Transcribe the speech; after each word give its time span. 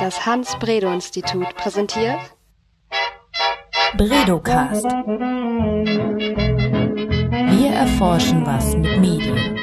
Das 0.00 0.24
Hans-Bredow-Institut 0.24 1.54
präsentiert 1.56 2.20
Bredocast. 3.96 4.84
Wir 7.50 7.70
erforschen 7.70 8.46
was 8.46 8.76
mit 8.76 8.98
Medien. 8.98 9.58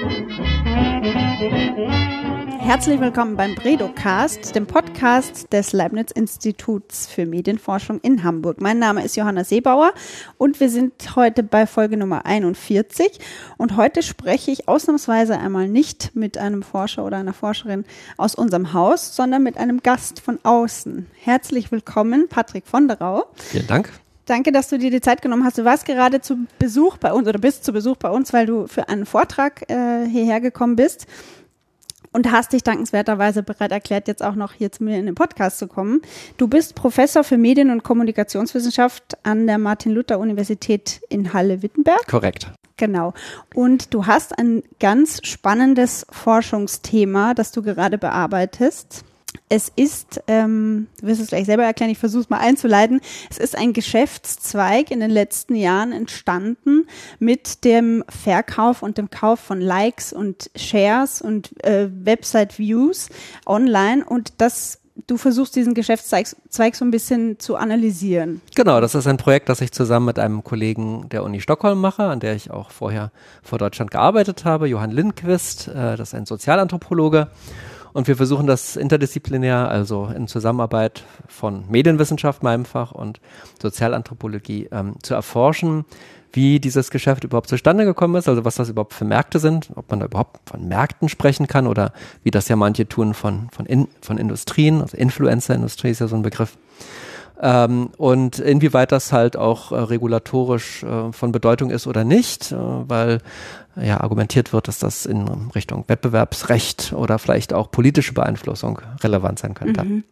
Herzlich 2.66 3.00
willkommen 3.00 3.38
beim 3.38 3.54
Bredocast, 3.54 4.56
dem 4.56 4.66
Podcast 4.66 5.54
des 5.54 5.72
Leibniz-Instituts 5.72 7.06
für 7.06 7.28
Medienforschung 7.28 8.00
in 8.02 8.24
Hamburg. 8.24 8.60
Mein 8.60 8.80
Name 8.80 9.06
ist 9.06 9.16
Johanna 9.16 9.44
Seebauer 9.44 9.94
und 10.40 10.60
wir 10.60 10.70
sind 10.72 11.16
heute 11.16 11.44
bei 11.44 11.68
Folge 11.68 11.96
Nummer 11.96 12.26
41. 12.26 13.20
Und 13.58 13.78
heute 13.78 14.02
spreche 14.02 14.50
ich 14.50 14.68
ausnahmsweise 14.68 15.38
einmal 15.38 15.68
nicht 15.68 16.16
mit 16.16 16.40
einem 16.40 16.64
Forscher 16.64 17.06
oder 17.06 17.18
einer 17.18 17.34
Forscherin 17.34 17.86
aus 18.18 18.34
unserem 18.34 18.74
Haus, 18.74 19.16
sondern 19.16 19.44
mit 19.44 19.58
einem 19.58 19.84
Gast 19.84 20.20
von 20.20 20.40
außen. 20.42 21.06
Herzlich 21.22 21.72
willkommen, 21.72 22.28
Patrick 22.30 22.66
von 22.66 22.88
der 22.88 23.00
Rau. 23.00 23.26
Vielen 23.36 23.68
Dank. 23.68 23.92
Danke, 24.26 24.52
dass 24.52 24.70
du 24.70 24.80
dir 24.80 24.90
die 24.90 25.02
Zeit 25.02 25.22
genommen 25.22 25.46
hast. 25.46 25.60
Du 25.60 25.66
warst 25.66 25.86
gerade 25.86 26.20
zu 26.20 26.48
Besuch 26.58 26.98
bei 26.98 27.14
uns 27.14 27.28
oder 27.28 27.38
bist 27.38 27.64
zu 27.64 27.74
Besuch 27.74 27.98
bei 27.98 28.10
uns, 28.10 28.34
weil 28.34 28.48
du 28.48 28.66
für 28.66 28.90
einen 28.90 29.06
Vortrag 29.06 29.70
äh, 29.70 30.08
hierher 30.08 30.42
gekommen 30.42 30.76
bist 30.76 31.06
und 32.16 32.32
hast 32.32 32.54
dich 32.54 32.64
dankenswerterweise 32.64 33.44
bereit 33.44 33.74
erklärt, 33.74 34.08
jetzt 34.08 34.24
auch 34.24 34.36
noch 34.36 34.54
hier 34.54 34.72
zu 34.72 34.86
mir 34.86 34.98
in 34.98 35.06
den 35.06 35.16
Podcast 35.16 35.58
zu 35.58 35.68
kommen. 35.68 36.02
Du 36.38 36.48
bist 36.48 36.74
Professor 36.74 37.26
für 37.26 37.38
Medien- 37.38 37.72
und 37.72 37.84
Kommunikationswissenschaft 37.84 39.18
an 39.24 39.48
der 39.48 39.58
Martin-Luther-Universität 39.58 41.02
in 41.10 41.34
Halle-Wittenberg. 41.34 42.08
Korrekt. 42.08 42.48
Genau. 42.78 43.14
Und 43.54 43.94
du 43.94 44.06
hast 44.06 44.40
ein 44.40 44.64
ganz 44.80 45.20
spannendes 45.24 46.06
Forschungsthema, 46.10 47.34
das 47.34 47.52
du 47.52 47.62
gerade 47.62 47.98
bearbeitest. 47.98 49.04
Es 49.48 49.72
ist, 49.76 50.22
ähm, 50.28 50.88
du 51.00 51.08
wirst 51.08 51.22
es 51.22 51.28
gleich 51.28 51.46
selber 51.46 51.64
erklären, 51.64 51.92
ich 51.92 52.00
versuche 52.00 52.22
es 52.24 52.30
mal 52.30 52.40
einzuleiten, 52.40 53.00
es 53.30 53.38
ist 53.38 53.56
ein 53.56 53.74
Geschäftszweig 53.74 54.90
in 54.90 55.00
den 55.00 55.12
letzten 55.12 55.56
Jahren 55.56 55.92
entstanden 55.92 56.88
mit 57.20 57.64
dem 57.64 58.04
Verkauf 58.10 58.82
und 58.82 58.98
dem 58.98 59.12
Kauf 59.12 59.40
von 59.40 59.62
Likes 59.62 60.14
und 60.14 60.50
Shares 60.56 61.22
und 61.22 61.64
äh, 61.64 61.90
Website-Views 61.92 63.10
online 63.46 64.04
und 64.04 64.34
das 64.40 64.80
du 65.08 65.18
versuchst 65.18 65.56
diesen 65.56 65.74
Geschäftszweig 65.74 66.76
so 66.76 66.86
ein 66.86 66.92
bisschen 66.92 67.40
zu 67.40 67.58
analysieren. 67.58 68.42
Genau, 68.56 68.80
das 68.80 68.96
ist 68.96 69.08
ein 69.08 69.18
Projekt, 69.18 69.50
das 69.50 69.62
ich 69.62 69.72
zusammen 69.72 70.06
mit 70.06 70.20
einem 70.20 70.44
Kollegen 70.44 71.10
der 71.10 71.24
Uni 71.24 71.42
Stockholm 71.42 71.80
mache, 71.80 72.04
an 72.04 72.20
der 72.20 72.36
ich 72.36 72.52
auch 72.52 72.72
vorher 72.72 73.12
vor 73.44 73.60
Deutschland 73.60 73.92
gearbeitet 73.92 74.46
habe, 74.46 74.68
Johann 74.68 74.92
Lindquist, 74.92 75.68
äh, 75.68 75.98
das 75.98 76.10
ist 76.10 76.16
ein 76.16 76.26
Sozialanthropologe. 76.26 77.28
Und 77.96 78.10
wir 78.10 78.18
versuchen 78.18 78.46
das 78.46 78.76
interdisziplinär, 78.76 79.70
also 79.70 80.12
in 80.14 80.28
Zusammenarbeit 80.28 81.04
von 81.30 81.64
Medienwissenschaft, 81.70 82.44
meinem 82.44 82.66
Fach, 82.66 82.92
und 82.92 83.22
Sozialanthropologie 83.62 84.68
ähm, 84.74 84.96
zu 85.02 85.14
erforschen, 85.14 85.86
wie 86.34 86.60
dieses 86.60 86.92
Geschäft 86.92 87.24
überhaupt 87.24 87.48
zustande 87.48 87.86
gekommen 87.86 88.16
ist, 88.16 88.28
also 88.28 88.44
was 88.44 88.56
das 88.56 88.68
überhaupt 88.68 88.94
für 88.94 89.06
Märkte 89.06 89.40
sind, 89.40 89.70
ob 89.76 89.90
man 89.90 90.02
da 90.02 90.08
überhaupt 90.08 90.42
von 90.50 90.68
Märkten 90.68 91.08
sprechen 91.08 91.48
kann 91.48 91.68
oder 91.68 91.94
wie 92.22 92.32
das 92.32 92.50
ja 92.50 92.58
manche 92.58 92.86
tun 92.86 93.14
von, 93.14 93.48
von, 93.54 93.66
in, 93.66 93.88
von 94.02 94.18
Industrien, 94.18 94.82
also 94.82 94.98
Influencer-Industrie 94.98 95.92
ist 95.92 96.00
ja 96.00 96.08
so 96.08 96.18
ein 96.18 96.22
Begriff. 96.22 96.58
Ähm, 97.42 97.90
und 97.98 98.40
inwieweit 98.40 98.92
das 98.92 99.12
halt 99.12 99.36
auch 99.36 99.72
äh, 99.72 99.76
regulatorisch 99.76 100.84
äh, 100.84 101.12
von 101.12 101.32
Bedeutung 101.32 101.70
ist 101.70 101.86
oder 101.86 102.04
nicht, 102.04 102.52
äh, 102.52 102.56
weil 102.56 103.20
ja 103.76 104.00
argumentiert 104.00 104.54
wird, 104.54 104.70
dass 104.70 104.80
das 104.80 105.06
in 105.06 105.28
Richtung 105.54 105.84
Wettbewerbsrecht 105.88 106.94
oder 106.94 107.20
vielleicht 107.20 107.54
auch 107.54 107.72
politische 107.72 108.14
Beeinflussung 108.14 108.80
relevant 109.04 109.40
sein 109.40 109.54
könnte. 109.54 109.84
Mhm. 109.84 110.04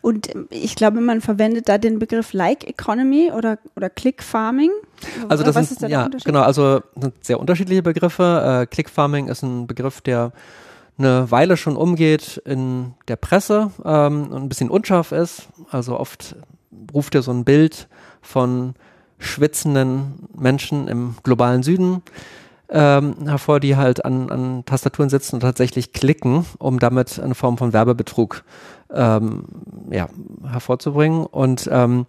Und 0.00 0.30
ich 0.50 0.76
glaube, 0.76 1.00
man 1.00 1.20
verwendet 1.20 1.68
da 1.68 1.78
den 1.78 1.98
Begriff 1.98 2.32
Like 2.32 2.66
Economy 2.68 3.32
oder, 3.32 3.58
oder 3.76 3.90
Click 3.90 4.22
Farming. 4.22 4.70
Also 5.28 5.44
das 5.44 5.68
sind, 5.68 5.82
da 5.82 5.88
ja, 5.88 6.08
genau, 6.24 6.42
also 6.42 6.80
sind 6.98 7.14
sehr 7.24 7.40
unterschiedliche 7.40 7.82
Begriffe. 7.82 8.62
Äh, 8.62 8.66
Click 8.66 8.88
Farming 8.88 9.28
ist 9.28 9.42
ein 9.42 9.66
Begriff, 9.66 10.00
der 10.00 10.32
eine 10.98 11.30
Weile 11.30 11.56
schon 11.56 11.76
umgeht 11.76 12.42
in 12.44 12.94
der 13.06 13.16
Presse 13.16 13.70
ähm, 13.84 14.28
und 14.28 14.42
ein 14.42 14.48
bisschen 14.48 14.70
unscharf 14.70 15.12
ist. 15.12 15.48
Also 15.70 15.98
oft 15.98 16.34
ruft 16.92 17.14
er 17.14 17.22
so 17.22 17.30
ein 17.30 17.44
Bild 17.44 17.88
von 18.20 18.74
schwitzenden 19.18 20.28
Menschen 20.36 20.88
im 20.88 21.16
globalen 21.22 21.62
Süden 21.62 22.02
ähm, 22.70 23.14
hervor, 23.26 23.60
die 23.60 23.76
halt 23.76 24.04
an, 24.04 24.30
an 24.30 24.64
Tastaturen 24.64 25.08
sitzen 25.08 25.36
und 25.36 25.40
tatsächlich 25.40 25.92
klicken, 25.92 26.44
um 26.58 26.78
damit 26.78 27.18
eine 27.18 27.34
Form 27.34 27.58
von 27.58 27.72
Werbebetrug 27.72 28.44
ähm, 28.92 29.44
ja, 29.90 30.08
hervorzubringen. 30.46 31.24
Und 31.24 31.68
ähm, 31.72 32.06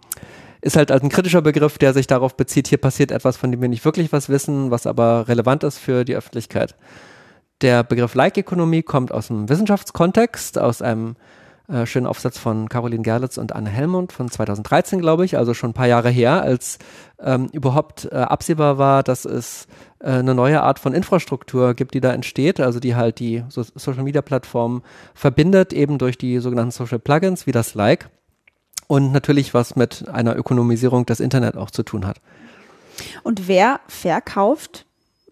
ist 0.61 0.75
halt 0.75 0.91
ein 0.91 1.09
kritischer 1.09 1.41
Begriff, 1.41 1.77
der 1.77 1.93
sich 1.93 2.07
darauf 2.07 2.35
bezieht, 2.35 2.67
hier 2.67 2.79
passiert 2.79 3.11
etwas, 3.11 3.37
von 3.37 3.51
dem 3.51 3.61
wir 3.61 3.69
nicht 3.69 3.85
wirklich 3.85 4.11
was 4.11 4.27
wissen, 4.27 4.71
was 4.71 4.85
aber 4.85 5.29
relevant 5.29 5.63
ist 5.63 5.77
für 5.77 6.03
die 6.03 6.15
Öffentlichkeit. 6.15 6.75
Der 7.61 7.83
Begriff 7.83 8.13
Like-Ökonomie 8.13 8.83
kommt 8.83 9.13
aus 9.13 9.27
dem 9.27 9.47
Wissenschaftskontext, 9.47 10.57
aus 10.57 10.81
einem 10.81 11.15
äh, 11.69 11.85
schönen 11.85 12.07
Aufsatz 12.07 12.37
von 12.37 12.67
Caroline 12.67 13.03
Gerlitz 13.03 13.37
und 13.37 13.53
Anne 13.53 13.69
Helmund 13.69 14.11
von 14.11 14.29
2013, 14.29 14.99
glaube 14.99 15.25
ich, 15.25 15.37
also 15.37 15.53
schon 15.53 15.71
ein 15.71 15.73
paar 15.73 15.87
Jahre 15.87 16.09
her, 16.09 16.41
als 16.41 16.79
ähm, 17.19 17.47
überhaupt 17.51 18.05
äh, 18.11 18.15
absehbar 18.15 18.77
war, 18.77 19.03
dass 19.03 19.25
es 19.25 19.67
äh, 19.99 20.09
eine 20.09 20.33
neue 20.33 20.63
Art 20.63 20.79
von 20.79 20.93
Infrastruktur 20.93 21.73
gibt, 21.73 21.93
die 21.93 22.01
da 22.01 22.11
entsteht, 22.11 22.59
also 22.59 22.79
die 22.79 22.95
halt 22.95 23.19
die 23.19 23.43
so 23.49 23.63
Social 23.63 24.03
Media 24.03 24.21
Plattform 24.21 24.81
verbindet, 25.13 25.71
eben 25.73 25.97
durch 25.97 26.17
die 26.17 26.39
sogenannten 26.39 26.71
Social 26.71 26.99
Plugins 26.99 27.45
wie 27.45 27.51
das 27.51 27.75
Like 27.75 28.09
und 28.87 29.11
natürlich 29.11 29.53
was 29.53 29.75
mit 29.75 30.09
einer 30.09 30.35
Ökonomisierung 30.35 31.05
des 31.05 31.19
Internet 31.19 31.55
auch 31.55 31.69
zu 31.69 31.83
tun 31.83 32.07
hat. 32.07 32.19
Und 33.23 33.47
wer 33.47 33.79
verkauft 33.87 34.85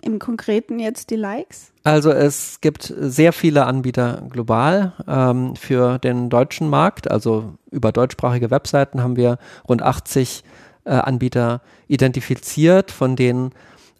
im 0.07 0.19
Konkreten 0.19 0.79
jetzt 0.79 1.11
die 1.11 1.15
Likes? 1.15 1.71
Also 1.83 2.11
es 2.11 2.61
gibt 2.61 2.93
sehr 2.97 3.33
viele 3.33 3.65
Anbieter 3.65 4.23
global 4.29 4.93
ähm, 5.07 5.55
für 5.55 5.99
den 5.99 6.29
deutschen 6.29 6.69
Markt. 6.69 7.11
Also 7.11 7.53
über 7.69 7.91
deutschsprachige 7.91 8.49
Webseiten 8.49 9.03
haben 9.03 9.15
wir 9.15 9.37
rund 9.67 9.83
80 9.83 10.43
äh, 10.85 10.91
Anbieter 10.91 11.61
identifiziert, 11.87 12.91
von 12.91 13.15
denen 13.15 13.51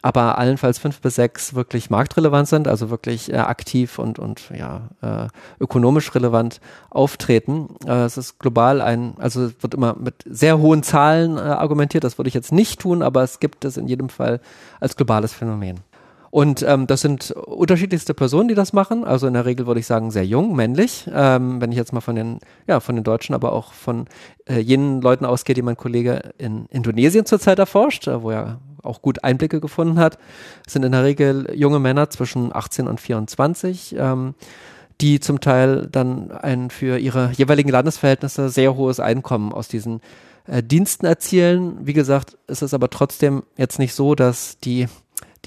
aber 0.02 0.38
allenfalls 0.38 0.78
fünf 0.78 1.02
bis 1.02 1.16
sechs 1.16 1.54
wirklich 1.54 1.90
marktrelevant 1.90 2.48
sind, 2.48 2.68
also 2.68 2.90
wirklich 2.90 3.34
äh, 3.34 3.38
aktiv 3.38 4.00
und, 4.00 4.20
und 4.20 4.52
ja, 4.56 4.90
äh, 5.02 5.28
ökonomisch 5.60 6.14
relevant 6.16 6.62
auftreten. 6.90 7.68
Äh, 7.86 8.04
es 8.06 8.16
ist 8.18 8.40
global 8.40 8.80
ein, 8.82 9.16
also 9.18 9.52
wird 9.60 9.74
immer 9.74 9.96
mit 10.00 10.24
sehr 10.26 10.60
hohen 10.60 10.84
Zahlen 10.84 11.38
äh, 11.38 11.42
argumentiert, 11.42 12.04
das 12.04 12.18
würde 12.18 12.30
ich 12.30 12.36
jetzt 12.36 12.52
nicht 12.52 12.80
tun, 12.80 13.02
aber 13.02 13.24
es 13.24 13.40
gibt 13.40 13.66
es 13.66 13.76
in 13.76 13.88
jedem 13.88 14.10
Fall 14.10 14.40
als 14.80 14.96
globales 14.96 15.34
Phänomen. 15.34 15.80
Und 16.30 16.64
ähm, 16.64 16.88
das 16.88 17.02
sind 17.02 17.32
unterschiedlichste 17.32 18.14
Personen, 18.14 18.48
die 18.48 18.56
das 18.56 18.74
machen. 18.74 19.04
Also 19.04 19.28
in 19.28 19.34
der 19.34 19.46
Regel 19.46 19.68
würde 19.68 19.80
ich 19.80 19.88
sagen 19.88 20.12
sehr 20.12 20.26
jung, 20.26 20.56
männlich. 20.56 21.10
Ähm, 21.14 21.62
wenn 21.62 21.72
ich 21.72 21.78
jetzt 21.78 21.94
mal 21.94 22.02
von 22.02 22.16
den, 22.16 22.40
ja, 22.68 22.80
von 22.80 22.96
den 22.96 23.04
Deutschen, 23.04 23.34
aber 23.34 23.54
auch 23.54 23.74
von 23.74 24.06
äh, 24.46 24.60
jenen 24.60 25.02
Leuten 25.02 25.26
ausgehe, 25.26 25.56
die 25.56 25.62
mein 25.62 25.78
Kollege 25.78 26.34
in 26.38 26.66
Indonesien 26.68 27.26
zurzeit 27.26 27.60
erforscht, 27.60 28.08
äh, 28.08 28.22
wo 28.22 28.32
er 28.32 28.60
auch 28.84 29.02
gut 29.02 29.24
Einblicke 29.24 29.60
gefunden 29.60 30.00
hat, 30.00 30.18
sind 30.68 30.84
in 30.84 30.92
der 30.92 31.04
Regel 31.04 31.52
junge 31.54 31.80
Männer 31.80 32.10
zwischen 32.10 32.56
18 32.56 32.88
und 32.88 33.00
24. 33.00 33.96
Ähm, 33.98 34.36
die 35.02 35.20
zum 35.20 35.40
Teil 35.42 35.88
dann 35.92 36.32
ein 36.32 36.70
für 36.72 36.98
ihre 36.98 37.32
jeweiligen 37.34 37.70
Landesverhältnisse 37.70 38.50
sehr 38.50 38.76
hohes 38.76 39.00
Einkommen 39.00 39.54
aus 39.54 39.68
diesen 39.68 40.02
äh, 40.48 40.64
Diensten 40.64 41.06
erzielen. 41.06 41.78
Wie 41.86 41.94
gesagt, 41.94 42.38
ist 42.48 42.64
es 42.64 42.74
aber 42.74 42.90
trotzdem 42.90 43.44
jetzt 43.58 43.80
nicht 43.80 43.94
so, 43.94 44.16
dass 44.16 44.58
die 44.60 44.88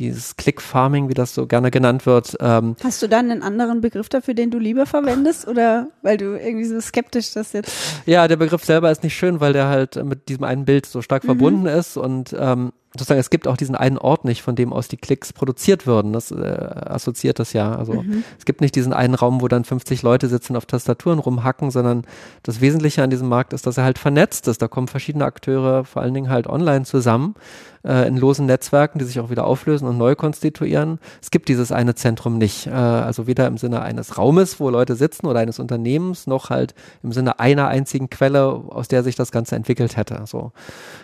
dieses 0.01 0.37
Click-Farming, 0.37 1.09
wie 1.09 1.15
das 1.15 1.35
so 1.35 1.47
gerne 1.47 1.71
genannt 1.71 2.07
wird. 2.07 2.37
Ähm, 2.41 2.75
Hast 2.83 3.03
du 3.03 3.09
dann 3.09 3.31
einen 3.31 3.43
anderen 3.43 3.81
Begriff 3.81 4.09
dafür, 4.09 4.35
den 4.35 4.51
du 4.51 4.59
lieber 4.59 4.87
verwendest 4.87 5.47
oder 5.47 5.89
weil 6.03 6.17
du 6.17 6.37
irgendwie 6.37 6.65
so 6.65 6.81
skeptisch 6.81 7.33
das 7.33 7.53
jetzt? 7.53 7.73
Ja, 8.07 8.27
der 8.27 8.37
Begriff 8.37 8.65
selber 8.65 8.91
ist 8.91 9.03
nicht 9.03 9.15
schön, 9.15 9.41
weil 9.41 9.53
der 9.53 9.69
halt 9.69 10.03
mit 10.05 10.29
diesem 10.29 10.45
einen 10.45 10.65
Bild 10.65 10.87
so 10.87 11.03
stark 11.03 11.23
mhm. 11.25 11.29
verbunden 11.29 11.67
ist 11.67 11.97
und 11.97 12.35
ähm, 12.39 12.73
sozusagen, 12.95 13.21
es 13.21 13.31
gibt 13.31 13.47
auch 13.47 13.57
diesen 13.57 13.77
einen 13.77 13.99
Ort 13.99 14.25
nicht, 14.25 14.43
von 14.43 14.57
dem 14.57 14.73
aus 14.73 14.89
die 14.89 14.97
Klicks 14.97 15.33
produziert 15.33 15.87
würden. 15.87 16.13
Das 16.13 16.33
äh, 16.33 16.37
assoziiert 16.37 17.39
das 17.39 17.53
ja. 17.53 17.75
Also 17.75 18.03
mhm. 18.03 18.25
es 18.39 18.45
gibt 18.45 18.61
nicht 18.61 18.75
diesen 18.75 18.93
einen 18.93 19.15
Raum, 19.15 19.41
wo 19.41 19.49
dann 19.49 19.65
50 19.65 20.03
Leute 20.03 20.29
sitzen 20.29 20.57
auf 20.57 20.67
Tastaturen 20.67 21.21
rumhacken, 21.21 21.71
sondern 21.71 22.03
das 22.43 22.61
Wesentliche 22.61 23.03
an 23.03 23.11
diesem 23.11 23.29
Markt 23.29 23.53
ist, 23.53 23.67
dass 23.67 23.79
er 23.79 23.85
halt 23.85 23.99
vernetzt 23.99 24.49
ist. 24.49 24.61
Da 24.61 24.67
kommen 24.67 24.89
verschiedene 24.89 25.25
Akteure, 25.25 25.85
vor 25.85 26.03
allen 26.03 26.15
Dingen 26.15 26.31
halt 26.31 26.49
online 26.49 26.85
zusammen, 26.85 27.35
äh, 27.85 28.07
in 28.07 28.17
losen 28.17 28.47
Netzwerken, 28.47 28.99
die 28.99 29.05
sich 29.05 29.21
auch 29.21 29.31
wieder 29.31 29.47
auflösen 29.47 29.89
und 29.89 29.99
neu 29.99 30.15
konstituieren. 30.15 30.99
Es 31.23 31.31
gibt 31.31 31.49
dieses 31.49 31.73
eine 31.73 31.95
Zentrum 31.95 32.39
nicht. 32.39 32.67
Äh, 32.67 32.71
also 32.71 33.27
weder 33.27 33.47
im 33.47 33.59
Sinne 33.59 33.83
eines 33.83 34.19
Raumes, 34.19 34.61
wo 34.61 34.71
Leute 34.71 34.97
sitzen 34.97 35.27
oder 35.27 35.41
eines 35.41 35.59
Unternehmens, 35.59 36.27
noch 36.27 36.51
halt 36.51 36.75
im 37.03 37.13
Sinne 37.13 37.41
einer 37.41 37.69
einzigen 37.69 38.11
Quelle, 38.11 38.45
aus 38.47 38.89
der 38.89 39.03
sich 39.03 39.17
das 39.17 39.33
Ganze 39.33 39.57
entwickelt 39.57 39.97
hätte. 39.97 40.23
So. 40.27 40.53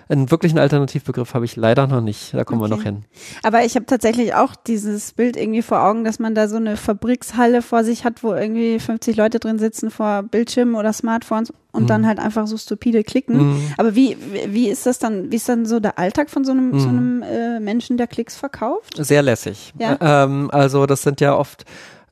Einen 0.09 0.31
wirklichen 0.31 0.59
Alternativbegriff 0.59 1.35
habe 1.35 1.45
ich 1.45 1.57
leider 1.57 1.87
noch 1.87 2.01
nicht. 2.01 2.35
Da 2.35 2.45
kommen 2.45 2.61
okay. 2.61 2.71
wir 2.71 2.77
noch 2.77 2.83
hin. 2.83 3.05
Aber 3.43 3.65
ich 3.65 3.75
habe 3.75 3.87
tatsächlich 3.87 4.35
auch 4.35 4.55
dieses 4.55 5.13
Bild 5.13 5.37
irgendwie 5.37 5.63
vor 5.63 5.83
Augen, 5.83 6.05
dass 6.05 6.19
man 6.19 6.35
da 6.35 6.49
so 6.49 6.57
eine 6.57 6.77
Fabrikshalle 6.77 7.63
vor 7.63 7.85
sich 7.85 8.05
hat, 8.05 8.23
wo 8.23 8.35
irgendwie 8.35 8.79
50 8.79 9.17
Leute 9.17 9.39
drin 9.39 9.59
sitzen 9.59 9.91
vor 9.91 10.23
Bildschirmen 10.23 10.75
oder 10.75 10.93
Smartphones 10.93 11.53
und 11.77 11.85
mhm. 11.85 11.89
dann 11.89 12.07
halt 12.07 12.19
einfach 12.19 12.47
so 12.47 12.57
stupide 12.57 13.05
klicken. 13.05 13.37
Mhm. 13.37 13.73
Aber 13.77 13.95
wie, 13.95 14.17
wie 14.49 14.69
ist 14.69 14.87
das 14.87 14.99
dann, 14.99 15.31
wie 15.31 15.37
ist 15.37 15.49
dann 15.49 15.67
so 15.67 15.79
der 15.81 15.99
Alltag 15.99 16.31
von 16.31 16.45
so 16.45 16.53
einem, 16.53 16.71
mhm. 16.71 16.81
so 16.81 16.89
einem 16.89 17.23
äh, 17.23 17.61
Menschen, 17.61 17.97
der 17.97 18.07
Klicks 18.07 18.37
verkauft? 18.37 18.95
Sehr 18.97 19.23
lässig. 19.23 19.75
Ja? 19.79 19.99
Ähm, 20.01 20.51
also 20.51 20.87
das 20.87 21.03
sind 21.03 21.21
ja 21.21 21.37
oft 21.37 21.65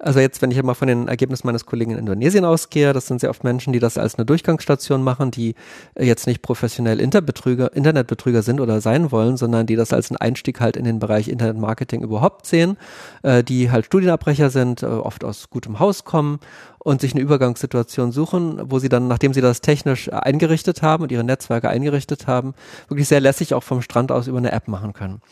also 0.05 0.21
jetzt, 0.21 0.43
wenn 0.43 0.51
ich 0.51 0.63
mal 0.63 0.75
von 0.75 0.89
den 0.89 1.09
Ergebnissen 1.09 1.47
meines 1.47 1.65
Kollegen 1.65 1.93
in 1.93 1.99
Indonesien 1.99 2.45
ausgehe, 2.45 2.93
das 2.93 3.07
sind 3.07 3.21
sehr 3.21 3.31
oft 3.31 3.43
Menschen, 3.43 3.73
die 3.73 3.79
das 3.79 3.97
als 3.97 4.17
eine 4.17 4.27
Durchgangsstation 4.27 5.03
machen, 5.03 5.31
die 5.31 5.55
jetzt 5.99 6.27
nicht 6.27 6.43
professionell 6.43 7.01
Internetbetrüger, 7.01 7.75
Internetbetrüger 7.75 8.43
sind 8.43 8.61
oder 8.61 8.83
sein 8.83 9.13
wollen, 9.13 9.39
sondern 9.39 9.67
die 9.67 9.77
das 9.77 9.95
als 9.95 10.11
einen 10.11 10.19
Einstieg 10.19 10.61
halt 10.61 10.77
in 10.77 10.85
den 10.85 10.99
Bereich 10.99 11.29
Internetmarketing 11.29 12.03
überhaupt 12.03 12.45
sehen, 12.45 12.77
äh, 13.23 13.43
die 13.43 13.71
halt 13.71 13.87
Studienabbrecher 13.87 14.51
sind, 14.51 14.83
äh, 14.83 14.87
oft 14.87 15.25
aus 15.25 15.49
gutem 15.49 15.79
Haus 15.79 16.05
kommen 16.05 16.39
und 16.85 17.01
sich 17.01 17.15
eine 17.15 17.23
Übergangssituation 17.23 18.13
suchen, 18.13 18.61
wo 18.71 18.79
sie 18.79 18.91
dann, 18.91 19.09
nachdem 19.09 19.33
sie 19.33 19.41
das 19.41 19.63
technisch 19.63 20.13
eingerichtet 20.13 20.83
haben 20.83 21.03
und 21.03 21.11
ihre 21.11 21.25
Netzwerke 21.25 21.69
eingerichtet 21.71 22.27
haben, 22.27 22.55
wirklich 22.89 23.09
sehr 23.09 23.21
lässig 23.21 23.55
auch 23.55 23.63
vom 23.63 23.83
Strand 23.83 24.13
aus 24.13 24.29
über 24.29 24.39
eine 24.39 24.53
App 24.53 24.69
machen 24.69 24.93
können. 24.93 25.23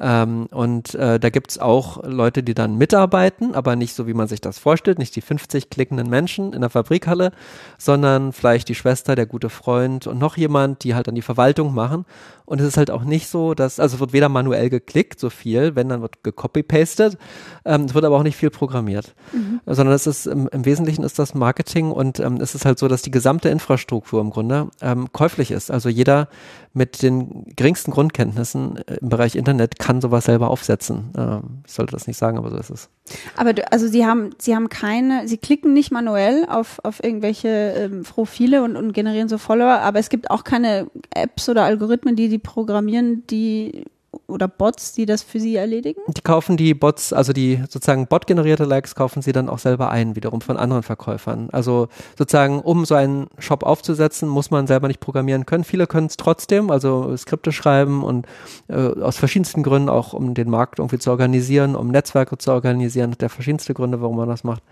Ähm, 0.00 0.46
und 0.50 0.94
äh, 0.94 1.20
da 1.20 1.30
gibt's 1.30 1.58
auch 1.58 2.02
Leute, 2.04 2.42
die 2.42 2.54
dann 2.54 2.78
mitarbeiten, 2.78 3.54
aber 3.54 3.76
nicht 3.76 3.94
so, 3.94 4.06
wie 4.06 4.14
man 4.14 4.28
sich 4.28 4.40
das 4.40 4.58
vorstellt, 4.58 4.98
nicht 4.98 5.14
die 5.16 5.20
50 5.20 5.70
klickenden 5.70 6.08
Menschen 6.08 6.52
in 6.52 6.60
der 6.60 6.70
Fabrikhalle, 6.70 7.32
sondern 7.78 8.32
vielleicht 8.32 8.68
die 8.68 8.74
Schwester, 8.74 9.16
der 9.16 9.26
gute 9.26 9.50
Freund 9.50 10.06
und 10.06 10.18
noch 10.18 10.36
jemand, 10.36 10.84
die 10.84 10.94
halt 10.94 11.08
dann 11.08 11.16
die 11.16 11.22
Verwaltung 11.22 11.74
machen. 11.74 12.06
Und 12.44 12.60
es 12.60 12.66
ist 12.66 12.76
halt 12.76 12.90
auch 12.90 13.04
nicht 13.04 13.28
so, 13.28 13.54
dass, 13.54 13.80
also 13.80 13.94
es 13.94 14.00
wird 14.00 14.12
weder 14.12 14.28
manuell 14.28 14.68
geklickt, 14.68 15.18
so 15.18 15.30
viel, 15.30 15.74
wenn 15.74 15.88
dann 15.88 16.02
wird 16.02 16.22
gecopy-pasted, 16.22 17.16
ähm, 17.64 17.84
es 17.84 17.94
wird 17.94 18.04
aber 18.04 18.18
auch 18.18 18.22
nicht 18.22 18.36
viel 18.36 18.50
programmiert, 18.50 19.14
mhm. 19.32 19.60
sondern 19.64 19.94
es 19.94 20.06
ist 20.06 20.26
im, 20.26 20.48
im, 20.48 20.66
Wesentlichen 20.66 20.91
ist 20.98 21.18
das 21.18 21.34
Marketing 21.34 21.90
und 21.90 22.20
ähm, 22.20 22.36
es 22.40 22.54
ist 22.54 22.64
halt 22.64 22.78
so, 22.78 22.88
dass 22.88 23.02
die 23.02 23.10
gesamte 23.10 23.48
Infrastruktur 23.48 24.20
im 24.20 24.30
Grunde 24.30 24.68
ähm, 24.80 25.12
käuflich 25.12 25.50
ist. 25.50 25.70
Also 25.70 25.88
jeder 25.88 26.28
mit 26.74 27.02
den 27.02 27.44
geringsten 27.56 27.90
Grundkenntnissen 27.90 28.76
äh, 28.76 28.96
im 29.00 29.08
Bereich 29.08 29.36
Internet 29.36 29.78
kann 29.78 30.00
sowas 30.00 30.24
selber 30.24 30.50
aufsetzen. 30.50 31.10
Ähm, 31.16 31.42
ich 31.66 31.72
sollte 31.72 31.92
das 31.92 32.06
nicht 32.06 32.16
sagen, 32.16 32.38
aber 32.38 32.50
so 32.50 32.56
ist 32.56 32.70
es. 32.70 32.88
Aber 33.36 33.52
du, 33.52 33.70
also 33.72 33.88
Sie 33.88 34.06
haben, 34.06 34.30
Sie 34.38 34.54
haben 34.54 34.68
keine, 34.68 35.28
Sie 35.28 35.38
klicken 35.38 35.72
nicht 35.72 35.90
manuell 35.90 36.46
auf, 36.48 36.78
auf 36.82 37.02
irgendwelche 37.02 37.48
ähm, 37.48 38.02
Profile 38.02 38.62
und, 38.62 38.76
und 38.76 38.92
generieren 38.92 39.28
so 39.28 39.38
Follower, 39.38 39.80
aber 39.80 39.98
es 39.98 40.08
gibt 40.08 40.30
auch 40.30 40.44
keine 40.44 40.88
Apps 41.14 41.48
oder 41.48 41.64
Algorithmen, 41.64 42.16
die 42.16 42.28
die 42.28 42.38
programmieren, 42.38 43.24
die 43.28 43.84
oder 44.32 44.48
Bots, 44.48 44.92
die 44.92 45.06
das 45.06 45.22
für 45.22 45.38
sie 45.38 45.56
erledigen? 45.56 46.00
Die 46.08 46.20
kaufen 46.20 46.56
die 46.56 46.74
Bots, 46.74 47.12
also 47.12 47.32
die 47.32 47.62
sozusagen 47.68 48.06
bot-generierte 48.06 48.64
Likes 48.64 48.94
kaufen 48.94 49.22
sie 49.22 49.32
dann 49.32 49.48
auch 49.48 49.58
selber 49.58 49.90
ein, 49.90 50.16
wiederum 50.16 50.40
von 50.40 50.56
anderen 50.56 50.82
Verkäufern. 50.82 51.48
Also 51.52 51.88
sozusagen, 52.18 52.60
um 52.60 52.84
so 52.84 52.94
einen 52.94 53.28
Shop 53.38 53.62
aufzusetzen, 53.62 54.28
muss 54.28 54.50
man 54.50 54.66
selber 54.66 54.88
nicht 54.88 55.00
programmieren 55.00 55.46
können. 55.46 55.64
Viele 55.64 55.86
können 55.86 56.06
es 56.06 56.16
trotzdem, 56.16 56.70
also 56.70 57.16
Skripte 57.16 57.52
schreiben 57.52 58.02
und 58.02 58.26
äh, 58.68 58.74
aus 59.00 59.16
verschiedensten 59.16 59.62
Gründen 59.62 59.88
auch, 59.88 60.12
um 60.12 60.34
den 60.34 60.50
Markt 60.50 60.78
irgendwie 60.78 60.98
zu 60.98 61.10
organisieren, 61.10 61.76
um 61.76 61.88
Netzwerke 61.88 62.38
zu 62.38 62.52
organisieren, 62.52 63.14
der 63.20 63.28
verschiedenste 63.28 63.74
Gründe, 63.74 64.00
warum 64.00 64.16
man 64.16 64.28
das 64.28 64.44
macht. 64.44 64.62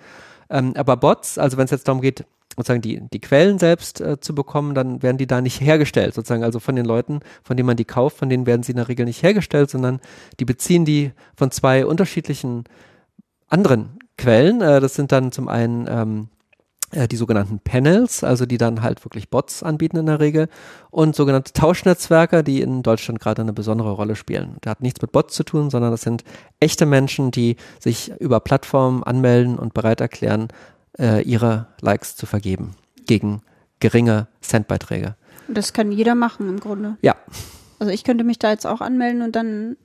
Ähm, 0.50 0.74
aber 0.76 0.96
Bots, 0.96 1.38
also 1.38 1.56
wenn 1.56 1.66
es 1.66 1.70
jetzt 1.70 1.86
darum 1.86 2.00
geht, 2.00 2.24
sozusagen 2.56 2.82
die, 2.82 3.00
die 3.12 3.20
Quellen 3.20 3.58
selbst 3.58 4.00
äh, 4.00 4.20
zu 4.20 4.34
bekommen, 4.34 4.74
dann 4.74 5.02
werden 5.02 5.18
die 5.18 5.26
da 5.26 5.40
nicht 5.40 5.60
hergestellt, 5.60 6.14
sozusagen. 6.14 6.44
Also 6.44 6.58
von 6.58 6.76
den 6.76 6.84
Leuten, 6.84 7.20
von 7.42 7.56
denen 7.56 7.66
man 7.66 7.76
die 7.76 7.84
kauft, 7.84 8.18
von 8.18 8.28
denen 8.28 8.46
werden 8.46 8.62
sie 8.62 8.72
in 8.72 8.76
der 8.76 8.88
Regel 8.88 9.06
nicht 9.06 9.22
hergestellt, 9.22 9.70
sondern 9.70 10.00
die 10.38 10.44
beziehen 10.44 10.84
die 10.84 11.12
von 11.36 11.50
zwei 11.50 11.86
unterschiedlichen 11.86 12.64
anderen 13.48 13.98
Quellen. 14.18 14.60
Äh, 14.60 14.80
das 14.80 14.94
sind 14.94 15.12
dann 15.12 15.32
zum 15.32 15.48
einen 15.48 15.86
ähm, 15.88 16.28
äh, 16.92 17.06
die 17.06 17.16
sogenannten 17.16 17.60
Panels, 17.60 18.24
also 18.24 18.46
die 18.46 18.58
dann 18.58 18.82
halt 18.82 19.04
wirklich 19.04 19.30
Bots 19.30 19.62
anbieten 19.62 19.96
in 19.96 20.06
der 20.06 20.18
Regel 20.18 20.48
und 20.90 21.14
sogenannte 21.14 21.52
Tauschnetzwerke, 21.52 22.42
die 22.42 22.60
in 22.60 22.82
Deutschland 22.82 23.20
gerade 23.20 23.42
eine 23.42 23.52
besondere 23.52 23.92
Rolle 23.92 24.16
spielen. 24.16 24.56
Das 24.60 24.72
hat 24.72 24.82
nichts 24.82 25.00
mit 25.00 25.12
Bots 25.12 25.34
zu 25.34 25.44
tun, 25.44 25.70
sondern 25.70 25.92
das 25.92 26.02
sind 26.02 26.24
echte 26.58 26.86
Menschen, 26.86 27.30
die 27.30 27.56
sich 27.78 28.12
über 28.18 28.40
Plattformen 28.40 29.04
anmelden 29.04 29.56
und 29.56 29.72
bereit 29.72 30.00
erklären, 30.00 30.48
äh, 30.98 31.22
ihre 31.22 31.68
Likes 31.80 32.16
zu 32.16 32.26
vergeben 32.26 32.74
gegen 33.06 33.42
geringe 33.80 34.28
Centbeiträge. 34.40 35.16
Das 35.48 35.72
kann 35.72 35.92
jeder 35.92 36.14
machen 36.14 36.48
im 36.48 36.60
Grunde. 36.60 36.96
Ja. 37.02 37.16
Also 37.78 37.92
ich 37.92 38.04
könnte 38.04 38.24
mich 38.24 38.38
da 38.38 38.50
jetzt 38.50 38.66
auch 38.66 38.80
anmelden 38.80 39.22
und 39.22 39.34
dann 39.34 39.76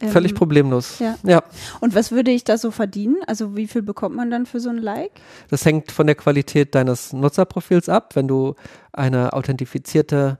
ähm, 0.00 0.08
Völlig 0.10 0.34
problemlos. 0.34 0.98
Ja. 0.98 1.16
ja. 1.24 1.42
Und 1.80 1.94
was 1.94 2.10
würde 2.10 2.30
ich 2.30 2.44
da 2.44 2.58
so 2.58 2.70
verdienen? 2.70 3.16
Also 3.26 3.56
wie 3.56 3.66
viel 3.66 3.82
bekommt 3.82 4.16
man 4.16 4.30
dann 4.30 4.46
für 4.46 4.60
so 4.60 4.70
ein 4.70 4.78
Like? 4.78 5.12
Das 5.48 5.64
hängt 5.64 5.92
von 5.92 6.06
der 6.06 6.16
Qualität 6.16 6.74
deines 6.74 7.12
Nutzerprofils 7.12 7.88
ab. 7.88 8.16
Wenn 8.16 8.28
du 8.28 8.54
eine 8.92 9.32
authentifizierte 9.32 10.38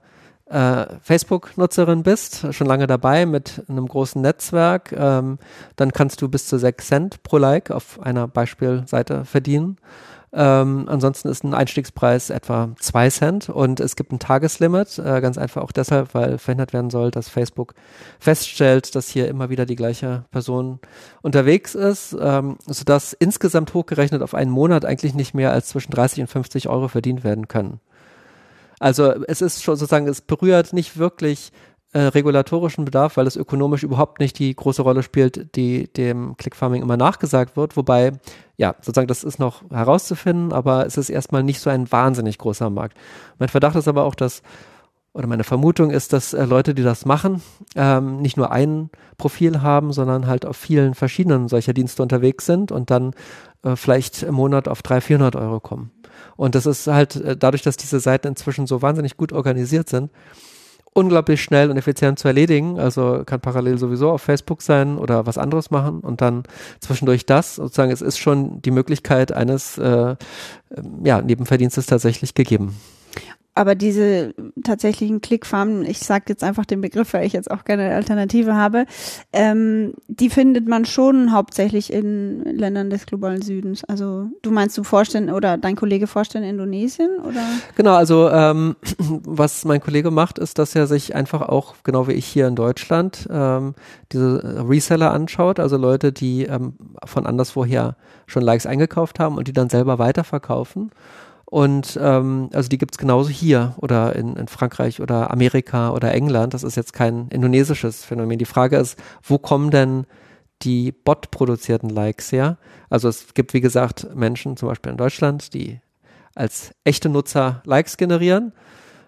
äh, 0.51 0.85
Facebook-Nutzerin 1.01 2.03
bist, 2.03 2.53
schon 2.53 2.67
lange 2.67 2.87
dabei 2.87 3.25
mit 3.25 3.63
einem 3.67 3.87
großen 3.87 4.21
Netzwerk, 4.21 4.91
ähm, 4.91 5.39
dann 5.75 5.93
kannst 5.93 6.21
du 6.21 6.29
bis 6.29 6.47
zu 6.47 6.57
6 6.57 6.87
Cent 6.87 7.23
pro 7.23 7.37
Like 7.37 7.71
auf 7.71 7.99
einer 8.01 8.27
Beispielseite 8.27 9.25
verdienen. 9.25 9.77
Ähm, 10.33 10.85
ansonsten 10.87 11.27
ist 11.27 11.43
ein 11.43 11.53
Einstiegspreis 11.53 12.29
etwa 12.29 12.69
zwei 12.79 13.09
Cent 13.09 13.49
und 13.49 13.81
es 13.81 13.97
gibt 13.97 14.13
ein 14.13 14.19
Tageslimit, 14.19 14.97
äh, 14.97 15.19
ganz 15.19 15.37
einfach 15.37 15.61
auch 15.61 15.73
deshalb, 15.73 16.13
weil 16.13 16.37
verhindert 16.37 16.71
werden 16.71 16.89
soll, 16.89 17.11
dass 17.11 17.27
Facebook 17.27 17.73
feststellt, 18.17 18.95
dass 18.95 19.09
hier 19.09 19.27
immer 19.27 19.49
wieder 19.49 19.65
die 19.65 19.75
gleiche 19.75 20.23
Person 20.31 20.79
unterwegs 21.21 21.75
ist, 21.75 22.15
ähm, 22.17 22.57
sodass 22.65 23.11
insgesamt 23.11 23.73
hochgerechnet 23.73 24.21
auf 24.21 24.33
einen 24.33 24.51
Monat 24.51 24.85
eigentlich 24.85 25.15
nicht 25.15 25.33
mehr 25.33 25.51
als 25.51 25.67
zwischen 25.67 25.91
30 25.91 26.21
und 26.21 26.27
50 26.27 26.69
Euro 26.69 26.87
verdient 26.87 27.25
werden 27.25 27.49
können. 27.49 27.81
Also 28.81 29.13
es 29.27 29.43
ist 29.43 29.61
schon 29.61 29.75
sozusagen, 29.75 30.07
es 30.07 30.21
berührt 30.21 30.73
nicht 30.73 30.97
wirklich 30.97 31.51
äh, 31.93 31.99
regulatorischen 31.99 32.83
Bedarf, 32.83 33.15
weil 33.15 33.27
es 33.27 33.35
ökonomisch 33.35 33.83
überhaupt 33.83 34.19
nicht 34.19 34.39
die 34.39 34.55
große 34.55 34.81
Rolle 34.81 35.03
spielt, 35.03 35.55
die 35.55 35.87
dem 35.93 36.35
Clickfarming 36.37 36.81
immer 36.81 36.97
nachgesagt 36.97 37.55
wird. 37.55 37.77
Wobei, 37.77 38.13
ja, 38.57 38.73
sozusagen, 38.81 39.07
das 39.07 39.23
ist 39.23 39.37
noch 39.37 39.69
herauszufinden, 39.69 40.51
aber 40.51 40.87
es 40.87 40.97
ist 40.97 41.11
erstmal 41.11 41.43
nicht 41.43 41.59
so 41.59 41.69
ein 41.69 41.91
wahnsinnig 41.91 42.39
großer 42.39 42.71
Markt. 42.71 42.97
Mein 43.37 43.49
Verdacht 43.49 43.75
ist 43.75 43.87
aber 43.87 44.03
auch, 44.03 44.15
dass, 44.15 44.41
oder 45.13 45.27
meine 45.27 45.43
Vermutung 45.43 45.91
ist, 45.91 46.11
dass 46.11 46.33
äh, 46.33 46.45
Leute, 46.45 46.73
die 46.73 46.83
das 46.83 47.05
machen, 47.05 47.43
ähm, 47.75 48.19
nicht 48.19 48.35
nur 48.35 48.51
ein 48.51 48.89
Profil 49.17 49.61
haben, 49.61 49.93
sondern 49.93 50.25
halt 50.25 50.43
auf 50.43 50.57
vielen 50.57 50.95
verschiedenen 50.95 51.49
solcher 51.49 51.73
Dienste 51.73 52.01
unterwegs 52.01 52.47
sind 52.47 52.71
und 52.71 52.89
dann 52.89 53.13
äh, 53.61 53.75
vielleicht 53.75 54.23
im 54.23 54.33
Monat 54.33 54.67
auf 54.67 54.81
300, 54.81 55.03
400 55.03 55.35
Euro 55.35 55.59
kommen. 55.59 55.91
Und 56.35 56.55
das 56.55 56.65
ist 56.65 56.87
halt 56.87 57.15
äh, 57.15 57.37
dadurch, 57.37 57.61
dass 57.61 57.77
diese 57.77 57.99
Seiten 57.99 58.27
inzwischen 58.27 58.67
so 58.67 58.81
wahnsinnig 58.81 59.17
gut 59.17 59.33
organisiert 59.33 59.89
sind, 59.89 60.11
unglaublich 60.93 61.41
schnell 61.41 61.69
und 61.69 61.77
effizient 61.77 62.19
zu 62.19 62.27
erledigen. 62.27 62.79
Also 62.79 63.23
kann 63.25 63.41
parallel 63.41 63.77
sowieso 63.77 64.11
auf 64.11 64.21
Facebook 64.21 64.61
sein 64.61 64.97
oder 64.97 65.25
was 65.25 65.37
anderes 65.37 65.71
machen 65.71 66.01
und 66.01 66.21
dann 66.21 66.43
zwischendurch 66.79 67.25
das. 67.25 67.55
Sozusagen, 67.55 67.91
es 67.91 68.01
ist 68.01 68.17
schon 68.17 68.61
die 68.61 68.71
Möglichkeit 68.71 69.31
eines 69.31 69.77
äh, 69.77 70.15
ja, 71.03 71.21
Nebenverdienstes 71.21 71.85
tatsächlich 71.85 72.33
gegeben 72.33 72.75
aber 73.53 73.75
diese 73.75 74.33
tatsächlichen 74.63 75.19
Clickfarmen, 75.19 75.85
ich 75.85 75.99
sage 75.99 76.25
jetzt 76.29 76.43
einfach 76.43 76.65
den 76.65 76.79
Begriff, 76.79 77.13
weil 77.13 77.25
ich 77.25 77.33
jetzt 77.33 77.51
auch 77.51 77.65
keine 77.65 77.93
Alternative 77.93 78.55
habe, 78.55 78.85
ähm, 79.33 79.93
die 80.07 80.29
findet 80.29 80.69
man 80.69 80.85
schon 80.85 81.33
hauptsächlich 81.33 81.91
in 81.91 82.43
Ländern 82.45 82.89
des 82.89 83.05
globalen 83.05 83.41
Südens. 83.41 83.83
Also 83.83 84.27
du 84.41 84.51
meinst 84.51 84.77
du 84.77 84.83
vorstellen 84.83 85.29
oder 85.29 85.57
dein 85.57 85.75
Kollege 85.75 86.07
vorstellen 86.07 86.45
Indonesien 86.45 87.09
oder? 87.19 87.43
Genau, 87.75 87.93
also 87.93 88.29
ähm, 88.29 88.77
was 88.97 89.65
mein 89.65 89.81
Kollege 89.81 90.11
macht, 90.11 90.39
ist, 90.39 90.57
dass 90.57 90.73
er 90.73 90.87
sich 90.87 91.13
einfach 91.13 91.41
auch, 91.41 91.75
genau 91.83 92.07
wie 92.07 92.13
ich 92.13 92.25
hier 92.25 92.47
in 92.47 92.55
Deutschland, 92.55 93.27
ähm, 93.29 93.75
diese 94.13 94.65
Reseller 94.67 95.11
anschaut, 95.11 95.59
also 95.59 95.75
Leute, 95.75 96.13
die 96.13 96.43
ähm, 96.43 96.75
von 97.03 97.25
anderswoher 97.25 97.97
schon 98.27 98.43
Likes 98.43 98.65
eingekauft 98.65 99.19
haben 99.19 99.37
und 99.37 99.49
die 99.49 99.53
dann 99.53 99.69
selber 99.69 99.99
weiterverkaufen 99.99 100.91
und 101.51 101.99
ähm, 102.01 102.49
also 102.53 102.69
die 102.69 102.77
gibt's 102.77 102.97
genauso 102.97 103.29
hier 103.29 103.75
oder 103.75 104.15
in, 104.15 104.37
in 104.37 104.47
Frankreich 104.47 105.01
oder 105.01 105.31
Amerika 105.31 105.91
oder 105.91 106.13
England. 106.13 106.53
Das 106.53 106.63
ist 106.63 106.77
jetzt 106.77 106.93
kein 106.93 107.27
indonesisches 107.27 108.05
Phänomen. 108.05 108.39
Die 108.39 108.45
Frage 108.45 108.77
ist, 108.77 108.97
wo 109.21 109.37
kommen 109.37 109.69
denn 109.69 110.05
die 110.61 110.93
bot-produzierten 110.93 111.89
Likes 111.89 112.31
her? 112.31 112.57
Also 112.89 113.09
es 113.09 113.33
gibt, 113.33 113.53
wie 113.53 113.59
gesagt, 113.59 114.15
Menschen, 114.15 114.55
zum 114.55 114.69
Beispiel 114.69 114.93
in 114.93 114.97
Deutschland, 114.97 115.53
die 115.53 115.81
als 116.35 116.73
echte 116.85 117.09
Nutzer 117.09 117.61
Likes 117.65 117.97
generieren. 117.97 118.53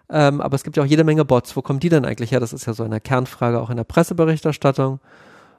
Ähm, 0.09 0.41
aber 0.41 0.55
es 0.55 0.65
gibt 0.65 0.75
ja 0.75 0.83
auch 0.83 0.87
jede 0.87 1.05
Menge 1.05 1.23
Bots. 1.23 1.55
Wo 1.55 1.61
kommen 1.61 1.79
die 1.79 1.87
denn 1.87 2.03
eigentlich 2.03 2.33
her? 2.33 2.41
Das 2.41 2.51
ist 2.51 2.65
ja 2.65 2.73
so 2.73 2.83
eine 2.83 2.99
Kernfrage 2.99 3.61
auch 3.61 3.69
in 3.69 3.77
der 3.77 3.85
Presseberichterstattung. 3.85 4.99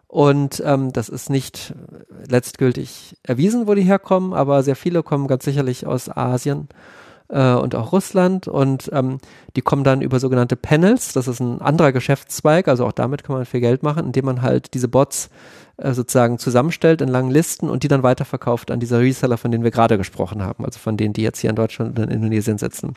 Und 0.06 0.62
ähm, 0.64 0.92
das 0.92 1.08
ist 1.08 1.30
nicht 1.30 1.74
letztgültig 2.28 3.16
erwiesen, 3.22 3.66
wo 3.66 3.74
die 3.74 3.82
herkommen, 3.82 4.32
aber 4.32 4.62
sehr 4.62 4.76
viele 4.76 5.02
kommen 5.02 5.26
ganz 5.26 5.44
sicherlich 5.44 5.86
aus 5.86 6.08
Asien 6.08 6.68
äh, 7.28 7.54
und 7.54 7.74
auch 7.74 7.92
Russland. 7.92 8.46
Und 8.48 8.90
ähm, 8.92 9.18
die 9.56 9.62
kommen 9.62 9.84
dann 9.84 10.02
über 10.02 10.20
sogenannte 10.20 10.56
Panels, 10.56 11.12
das 11.12 11.28
ist 11.28 11.40
ein 11.40 11.60
anderer 11.60 11.92
Geschäftszweig, 11.92 12.68
also 12.68 12.86
auch 12.86 12.92
damit 12.92 13.24
kann 13.24 13.36
man 13.36 13.44
viel 13.44 13.60
Geld 13.60 13.82
machen, 13.82 14.06
indem 14.06 14.26
man 14.26 14.42
halt 14.42 14.74
diese 14.74 14.88
Bots 14.88 15.30
äh, 15.76 15.92
sozusagen 15.92 16.38
zusammenstellt 16.38 17.00
in 17.00 17.08
langen 17.08 17.30
Listen 17.30 17.68
und 17.68 17.82
die 17.82 17.88
dann 17.88 18.02
weiterverkauft 18.02 18.70
an 18.70 18.80
diese 18.80 19.00
Reseller, 19.00 19.38
von 19.38 19.50
denen 19.50 19.64
wir 19.64 19.70
gerade 19.70 19.98
gesprochen 19.98 20.42
haben, 20.42 20.64
also 20.64 20.78
von 20.78 20.96
denen, 20.96 21.14
die 21.14 21.22
jetzt 21.22 21.40
hier 21.40 21.50
in 21.50 21.56
Deutschland 21.56 21.98
und 21.98 22.04
in 22.04 22.10
Indonesien 22.10 22.58
sitzen. 22.58 22.94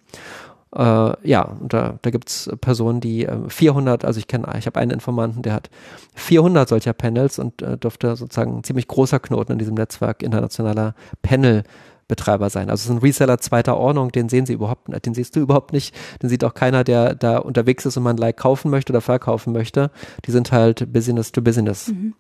Äh, 0.77 1.27
ja, 1.27 1.41
und 1.41 1.74
da, 1.74 1.98
da 2.01 2.10
gibt 2.12 2.29
es 2.29 2.51
Personen, 2.62 3.01
die 3.01 3.25
äh, 3.25 3.50
400, 3.50 4.05
also 4.05 4.19
ich 4.19 4.27
kenne, 4.27 4.48
ich 4.60 4.67
habe 4.67 4.79
einen 4.79 4.91
Informanten, 4.91 5.41
der 5.41 5.53
hat 5.53 5.72
400 6.13 6.69
solcher 6.69 6.93
Panels 6.93 7.39
und 7.39 7.63
äh, 7.63 7.77
dürfte 7.77 8.15
sozusagen 8.15 8.57
ein 8.57 8.63
ziemlich 8.63 8.88
großer 8.88 9.19
Knoten 9.19 9.53
in 9.53 9.60
diesem 9.60 9.74
Netzwerk 9.74 10.22
internationaler 10.22 10.93
Panel 11.24 11.63
Betreiber 12.07 12.50
sein. 12.50 12.69
Also 12.69 12.81
es 12.81 12.86
ist 12.86 12.91
ein 12.91 13.00
Reseller 13.00 13.39
zweiter 13.39 13.75
Ordnung, 13.75 14.12
den 14.12 14.29
sehen 14.29 14.46
sie 14.46 14.53
überhaupt 14.53 14.88
nicht, 14.88 15.05
den 15.05 15.13
siehst 15.13 15.36
du 15.36 15.41
überhaupt 15.41 15.74
nicht, 15.74 15.93
den 16.22 16.29
sieht 16.29 16.43
auch 16.43 16.53
keiner, 16.53 16.84
der 16.84 17.15
da 17.15 17.39
unterwegs 17.39 17.86
ist 17.86 17.98
und 17.98 18.03
man 18.03 18.15
Like 18.15 18.38
kaufen 18.38 18.72
möchte 18.72 18.93
oder 18.93 19.01
verkaufen 19.01 19.51
möchte. 19.51 19.91
Die 20.25 20.31
sind 20.31 20.51
halt 20.51 20.93
Business 20.93 21.31
to 21.31 21.41
Business. 21.41 21.89
Mhm. 21.89 22.13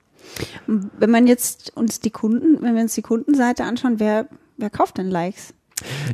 Wenn 0.65 1.11
man 1.11 1.25
jetzt 1.25 1.77
uns 1.77 2.01
die 2.01 2.09
Kunden, 2.09 2.61
wenn 2.61 2.75
wir 2.75 2.81
uns 2.81 2.95
die 2.95 3.01
Kundenseite 3.01 3.63
anschauen, 3.63 3.99
wer, 3.99 4.27
wer 4.57 4.69
kauft 4.69 4.97
denn 4.97 5.09
Likes? 5.09 5.53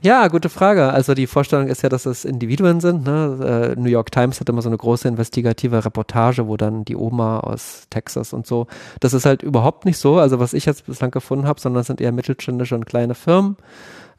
Ja, 0.01 0.27
gute 0.27 0.49
Frage. 0.49 0.91
Also 0.91 1.13
die 1.13 1.27
Vorstellung 1.27 1.67
ist 1.67 1.83
ja, 1.83 1.89
dass 1.89 2.05
es 2.05 2.25
Individuen 2.25 2.81
sind. 2.81 3.05
Ne? 3.05 3.73
Äh, 3.75 3.79
New 3.79 3.89
York 3.89 4.11
Times 4.11 4.39
hat 4.39 4.49
immer 4.49 4.61
so 4.61 4.69
eine 4.69 4.77
große 4.77 5.07
investigative 5.07 5.85
Reportage, 5.85 6.47
wo 6.47 6.57
dann 6.57 6.83
die 6.83 6.95
Oma 6.95 7.39
aus 7.39 7.87
Texas 7.89 8.33
und 8.33 8.45
so. 8.45 8.67
Das 8.99 9.13
ist 9.13 9.25
halt 9.25 9.41
überhaupt 9.41 9.85
nicht 9.85 9.97
so, 9.97 10.17
also 10.17 10.39
was 10.39 10.53
ich 10.53 10.65
jetzt 10.65 10.85
bislang 10.85 11.11
gefunden 11.11 11.47
habe, 11.47 11.61
sondern 11.61 11.81
es 11.81 11.87
sind 11.87 12.01
eher 12.01 12.11
mittelständische 12.11 12.75
und 12.75 12.85
kleine 12.85 13.15
Firmen. 13.15 13.55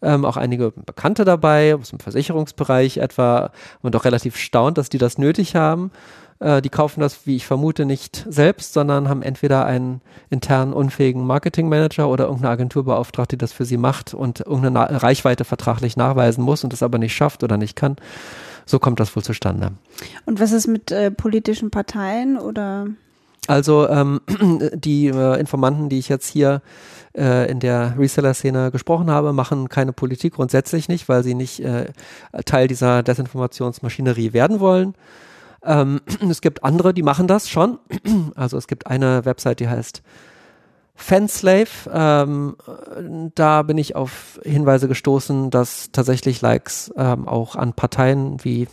Ähm, 0.00 0.24
auch 0.24 0.36
einige 0.36 0.72
Bekannte 0.72 1.24
dabei, 1.24 1.74
aus 1.74 1.90
dem 1.90 2.00
Versicherungsbereich 2.00 2.98
etwa. 2.98 3.50
Und 3.82 3.94
auch 3.96 4.04
relativ 4.04 4.36
staunt, 4.36 4.78
dass 4.78 4.88
die 4.88 4.98
das 4.98 5.18
nötig 5.18 5.56
haben. 5.56 5.90
Äh, 6.40 6.62
die 6.62 6.68
kaufen 6.68 7.00
das, 7.00 7.26
wie 7.26 7.36
ich 7.36 7.46
vermute, 7.46 7.84
nicht 7.84 8.24
selbst, 8.28 8.72
sondern 8.72 9.08
haben 9.08 9.22
entweder 9.22 9.64
einen 9.64 10.00
internen 10.30 10.72
unfähigen 10.72 11.26
Marketingmanager 11.26 12.08
oder 12.08 12.24
irgendeine 12.24 12.52
Agentur 12.52 12.84
beauftragt, 12.84 13.32
die 13.32 13.38
das 13.38 13.52
für 13.52 13.64
sie 13.64 13.76
macht 13.76 14.14
und 14.14 14.40
irgendeine 14.40 14.70
Na 14.70 14.84
Reichweite 14.84 15.44
vertraglich 15.44 15.96
nachweisen 15.96 16.44
muss 16.44 16.64
und 16.64 16.72
das 16.72 16.82
aber 16.82 16.98
nicht 16.98 17.14
schafft 17.14 17.42
oder 17.42 17.56
nicht 17.56 17.76
kann. 17.76 17.96
So 18.66 18.78
kommt 18.78 19.00
das 19.00 19.14
wohl 19.14 19.22
zustande. 19.22 19.72
Und 20.24 20.40
was 20.40 20.52
ist 20.52 20.66
mit 20.66 20.90
äh, 20.90 21.10
politischen 21.10 21.70
Parteien 21.70 22.38
oder? 22.38 22.86
Also 23.46 23.88
ähm, 23.88 24.20
die 24.74 25.08
äh, 25.08 25.38
Informanten, 25.38 25.88
die 25.88 25.98
ich 25.98 26.08
jetzt 26.08 26.28
hier 26.28 26.62
äh, 27.16 27.50
in 27.50 27.60
der 27.60 27.94
Reseller-Szene 27.98 28.70
gesprochen 28.70 29.10
habe, 29.10 29.32
machen 29.32 29.68
keine 29.68 29.92
Politik 29.92 30.34
grundsätzlich 30.34 30.88
nicht, 30.88 31.08
weil 31.08 31.22
sie 31.22 31.34
nicht 31.34 31.60
äh, 31.60 31.86
Teil 32.46 32.68
dieser 32.68 33.02
Desinformationsmaschinerie 33.02 34.32
werden 34.32 34.60
wollen. 34.60 34.94
Ähm, 35.64 36.00
es 36.28 36.40
gibt 36.40 36.64
andere, 36.64 36.94
die 36.94 37.02
machen 37.02 37.26
das 37.26 37.48
schon. 37.48 37.78
Also 38.34 38.56
es 38.56 38.66
gibt 38.66 38.86
eine 38.86 39.24
Website, 39.24 39.60
die 39.60 39.68
heißt 39.68 40.02
Fanslave. 40.94 41.68
Ähm, 41.92 42.56
da 43.34 43.62
bin 43.62 43.78
ich 43.78 43.96
auf 43.96 44.40
Hinweise 44.44 44.88
gestoßen, 44.88 45.50
dass 45.50 45.90
tatsächlich 45.92 46.40
Likes 46.40 46.92
ähm, 46.96 47.26
auch 47.26 47.56
an 47.56 47.72
Parteien 47.72 48.42
wie 48.44 48.68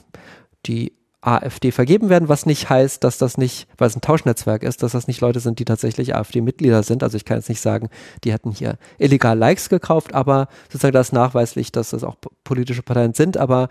die 0.65 0.93
AfD 1.21 1.71
vergeben 1.71 2.09
werden, 2.09 2.29
was 2.29 2.47
nicht 2.47 2.69
heißt, 2.69 3.03
dass 3.03 3.19
das 3.19 3.37
nicht, 3.37 3.67
weil 3.77 3.87
es 3.87 3.95
ein 3.95 4.01
Tauschnetzwerk 4.01 4.63
ist, 4.63 4.81
dass 4.81 4.93
das 4.93 5.07
nicht 5.07 5.21
Leute 5.21 5.39
sind, 5.39 5.59
die 5.59 5.65
tatsächlich 5.65 6.15
AfD-Mitglieder 6.15 6.81
sind. 6.81 7.03
Also 7.03 7.15
ich 7.15 7.25
kann 7.25 7.37
jetzt 7.37 7.49
nicht 7.49 7.61
sagen, 7.61 7.89
die 8.23 8.33
hätten 8.33 8.51
hier 8.51 8.77
illegal 8.97 9.37
Likes 9.37 9.69
gekauft, 9.69 10.15
aber 10.15 10.47
sozusagen 10.69 10.93
das 10.93 11.11
nachweislich, 11.11 11.71
dass 11.71 11.91
das 11.91 12.03
auch 12.03 12.15
politische 12.43 12.81
Parteien 12.81 13.13
sind, 13.13 13.37
aber 13.37 13.69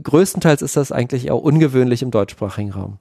größtenteils 0.00 0.62
ist 0.62 0.76
das 0.76 0.92
eigentlich 0.92 1.30
auch 1.30 1.42
ungewöhnlich 1.42 2.02
im 2.02 2.10
deutschsprachigen 2.10 2.72
Raum. 2.72 2.98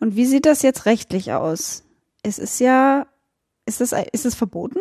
Und 0.00 0.16
wie 0.16 0.26
sieht 0.26 0.46
das 0.46 0.62
jetzt 0.62 0.86
rechtlich 0.86 1.32
aus? 1.32 1.84
Es 2.22 2.38
ist 2.38 2.60
ja, 2.60 3.06
ist 3.66 3.80
das, 3.80 3.92
ist 4.12 4.26
es 4.26 4.34
verboten? 4.34 4.78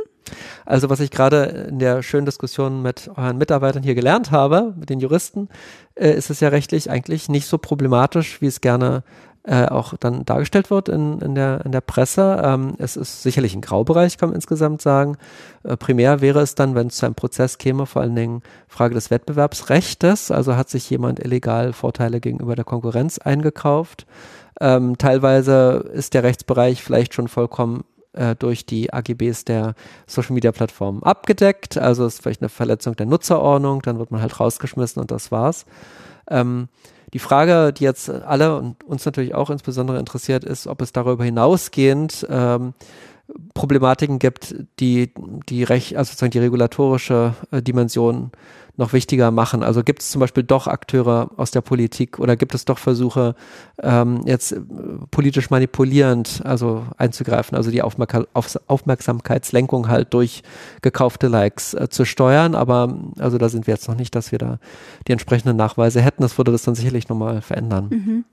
Also 0.66 0.90
was 0.90 1.00
ich 1.00 1.12
gerade 1.12 1.68
in 1.70 1.80
der 1.80 2.04
schönen 2.04 2.26
Diskussion 2.26 2.82
mit 2.82 3.10
euren 3.16 3.38
Mitarbeitern 3.38 3.84
hier 3.84 3.96
gelernt 3.96 4.32
habe, 4.32 4.74
mit 4.78 4.90
den 4.90 5.00
Juristen, 5.00 5.50
äh, 5.96 6.12
ist 6.12 6.30
es 6.30 6.40
ja 6.40 6.50
rechtlich 6.50 6.90
eigentlich 6.90 7.30
nicht 7.30 7.48
so 7.48 7.58
problematisch, 7.58 8.42
wie 8.42 8.48
es 8.48 8.62
gerne 8.62 9.04
äh, 9.48 9.66
auch 9.66 9.94
dann 9.98 10.26
dargestellt 10.26 10.70
wird 10.70 10.90
in, 10.90 11.20
in, 11.20 11.34
der, 11.34 11.62
in 11.64 11.72
der 11.72 11.80
Presse. 11.82 12.42
Ähm, 12.44 12.74
es 12.80 12.98
ist 12.98 13.24
sicherlich 13.24 13.56
ein 13.56 13.62
Graubereich, 13.62 14.18
kann 14.18 14.30
man 14.30 14.36
insgesamt 14.36 14.82
sagen. 14.82 15.18
Äh, 15.64 15.78
primär 15.78 16.20
wäre 16.20 16.42
es 16.42 16.54
dann, 16.54 16.76
wenn 16.76 16.88
es 16.88 16.98
zu 16.98 17.06
einem 17.06 17.16
Prozess 17.16 17.58
käme, 17.58 17.86
vor 17.86 18.02
allen 18.02 18.16
Dingen 18.16 18.42
Frage 18.68 18.94
des 18.94 19.10
Wettbewerbsrechtes. 19.10 20.32
Also 20.32 20.58
hat 20.58 20.70
sich 20.70 20.90
jemand 20.90 21.24
illegal 21.24 21.72
Vorteile 21.72 22.20
gegenüber 22.20 22.56
der 22.56 22.66
Konkurrenz 22.66 23.20
eingekauft. 23.20 24.06
Ähm, 24.60 24.98
teilweise 24.98 25.90
ist 25.94 26.14
der 26.14 26.24
Rechtsbereich 26.24 26.84
vielleicht 26.84 27.14
schon 27.14 27.30
vollkommen 27.30 27.86
äh, 28.14 28.36
durch 28.36 28.66
die 28.66 28.92
AGBs 28.92 29.46
der 29.46 29.76
Social 30.08 30.34
Media 30.34 30.52
Plattformen 30.52 31.04
abgedeckt. 31.04 31.78
Also 31.78 32.06
ist 32.06 32.22
vielleicht 32.22 32.42
eine 32.42 32.50
Verletzung 32.50 32.98
der 32.98 33.06
Nutzerordnung, 33.06 33.82
dann 33.82 33.98
wird 33.98 34.12
man 34.12 34.20
halt 34.20 34.40
rausgeschmissen 34.40 35.02
und 35.02 35.10
das 35.10 35.32
war's. 35.32 35.66
Ähm, 36.30 36.68
die 37.14 37.20
Frage, 37.20 37.74
die 37.74 37.84
jetzt 37.84 38.10
alle 38.10 38.58
und 38.58 38.84
uns 38.84 39.06
natürlich 39.06 39.34
auch 39.34 39.50
insbesondere 39.50 40.00
interessiert, 40.00 40.44
ist, 40.44 40.68
ob 40.68 40.82
es 40.82 40.92
darüber 40.92 41.24
hinausgehend 41.24 42.28
ähm, 42.30 42.74
Problematiken 43.54 44.20
gibt, 44.20 44.56
die 44.80 45.12
die 45.50 45.64
Recht, 45.64 45.96
also 45.96 46.10
sozusagen 46.10 46.32
die 46.32 46.40
regulatorische 46.40 47.34
äh, 47.52 47.62
Dimension 47.62 48.32
noch 48.78 48.94
wichtiger 48.94 49.32
machen? 49.32 49.64
Also 49.64 49.84
gibt 49.84 50.02
es 50.02 50.12
zum 50.12 50.20
Beispiel 50.20 50.44
doch 50.44 50.68
Akteure 50.68 51.32
aus 51.38 51.52
der 51.52 51.62
Politik 51.62 52.20
oder 52.20 52.36
gibt 52.36 52.54
es 52.56 52.66
doch 52.66 52.78
Versuche, 52.78 53.36
ähm, 53.82 54.22
jetzt 54.26 54.54
äh, 54.54 54.62
politisch 55.12 55.50
manipulierend 55.50 56.42
also 56.44 56.86
einzugreifen, 56.98 57.58
also 57.58 57.72
die 57.72 57.82
Aufmerk 57.82 58.28
auf 58.34 58.58
Aufmerksamkeitslenkung 58.68 59.88
halt 59.88 60.14
durch 60.14 60.44
gekaufte 60.82 61.28
Likes 61.28 61.74
äh, 61.74 61.90
zu 61.90 62.06
steuern? 62.06 62.56
Aber 62.56 62.98
also 63.20 63.38
da 63.38 63.50
sind 63.50 63.68
wir 63.68 63.74
jetzt 63.74 63.88
noch 63.88 63.98
nicht, 63.98 64.16
dass 64.16 64.32
wir 64.32 64.40
da 64.40 64.60
die 65.08 65.12
entsprechenden 65.12 65.58
Nachweise 65.58 66.02
hätten. 66.02 66.22
Das 66.22 66.38
würde 66.38 66.52
das 66.52 66.64
dann 66.64 66.76
sicherlich 66.76 67.10
nochmal 67.10 67.42
verändern. 67.42 67.88
Mhm. 67.90 68.26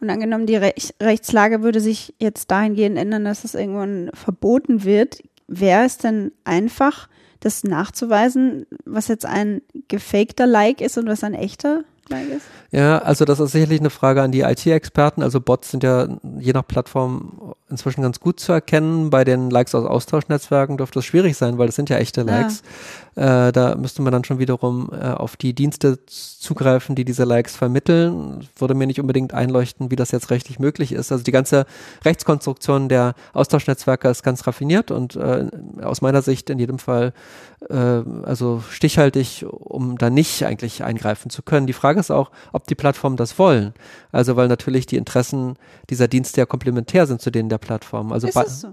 Und 0.00 0.10
angenommen, 0.10 0.46
die 0.46 0.56
Rech 0.56 0.94
Rechtslage 1.00 1.62
würde 1.62 1.80
sich 1.80 2.14
jetzt 2.18 2.50
dahingehend 2.50 2.96
ändern, 2.96 3.24
dass 3.24 3.44
es 3.44 3.54
irgendwann 3.54 4.10
verboten 4.14 4.84
wird, 4.84 5.22
wäre 5.46 5.84
es 5.84 5.98
denn 5.98 6.32
einfach, 6.44 7.08
das 7.40 7.64
nachzuweisen, 7.64 8.66
was 8.84 9.08
jetzt 9.08 9.26
ein 9.26 9.62
gefakter 9.88 10.46
Like 10.46 10.80
ist 10.80 10.98
und 10.98 11.06
was 11.06 11.24
ein 11.24 11.34
echter 11.34 11.84
Like 12.08 12.28
ist? 12.28 12.46
Ja, 12.70 12.98
also 12.98 13.24
das 13.24 13.40
ist 13.40 13.52
sicherlich 13.52 13.80
eine 13.80 13.88
Frage 13.88 14.20
an 14.20 14.30
die 14.30 14.42
IT-Experten. 14.42 15.22
Also 15.22 15.40
Bots 15.40 15.70
sind 15.70 15.82
ja 15.82 16.06
je 16.38 16.52
nach 16.52 16.66
Plattform 16.66 17.54
inzwischen 17.70 18.02
ganz 18.02 18.20
gut 18.20 18.40
zu 18.40 18.52
erkennen. 18.52 19.08
Bei 19.08 19.24
den 19.24 19.48
Likes 19.48 19.74
aus 19.74 19.86
Austauschnetzwerken 19.86 20.76
dürfte 20.76 20.98
es 20.98 21.06
schwierig 21.06 21.36
sein, 21.36 21.56
weil 21.56 21.66
das 21.66 21.76
sind 21.76 21.88
ja 21.88 21.96
echte 21.96 22.22
Likes. 22.22 22.62
Ja. 23.16 23.48
Äh, 23.48 23.52
da 23.52 23.74
müsste 23.74 24.02
man 24.02 24.12
dann 24.12 24.24
schon 24.24 24.38
wiederum 24.38 24.90
äh, 24.92 25.06
auf 25.08 25.36
die 25.36 25.54
Dienste 25.54 26.04
zugreifen, 26.06 26.94
die 26.94 27.04
diese 27.06 27.24
Likes 27.24 27.56
vermitteln. 27.56 28.46
Würde 28.56 28.74
mir 28.74 28.86
nicht 28.86 29.00
unbedingt 29.00 29.32
einleuchten, 29.32 29.90
wie 29.90 29.96
das 29.96 30.10
jetzt 30.10 30.30
rechtlich 30.30 30.58
möglich 30.58 30.92
ist. 30.92 31.10
Also 31.10 31.24
die 31.24 31.32
ganze 31.32 31.64
Rechtskonstruktion 32.04 32.90
der 32.90 33.14
Austauschnetzwerke 33.32 34.08
ist 34.08 34.22
ganz 34.22 34.46
raffiniert 34.46 34.90
und 34.90 35.16
äh, 35.16 35.46
aus 35.82 36.02
meiner 36.02 36.20
Sicht 36.20 36.50
in 36.50 36.58
jedem 36.58 36.78
Fall 36.78 37.12
äh, 37.68 37.74
also 37.74 38.62
stichhaltig, 38.70 39.46
um 39.48 39.98
da 39.98 40.10
nicht 40.10 40.44
eigentlich 40.44 40.84
eingreifen 40.84 41.30
zu 41.30 41.42
können. 41.42 41.66
Die 41.66 41.72
Frage 41.72 41.98
ist 41.98 42.10
auch, 42.10 42.30
ob 42.58 42.66
die 42.66 42.74
Plattformen 42.74 43.16
das 43.16 43.38
wollen. 43.38 43.72
Also 44.12 44.36
weil 44.36 44.48
natürlich 44.48 44.86
die 44.86 44.96
Interessen 44.96 45.54
dieser 45.88 46.08
Dienste 46.08 46.40
ja 46.40 46.46
komplementär 46.46 47.06
sind 47.06 47.20
zu 47.20 47.30
denen 47.30 47.48
der 47.48 47.58
Plattformen. 47.58 48.12
Also 48.12 48.26
ist 48.26 48.36
es 48.36 48.60
so? 48.60 48.68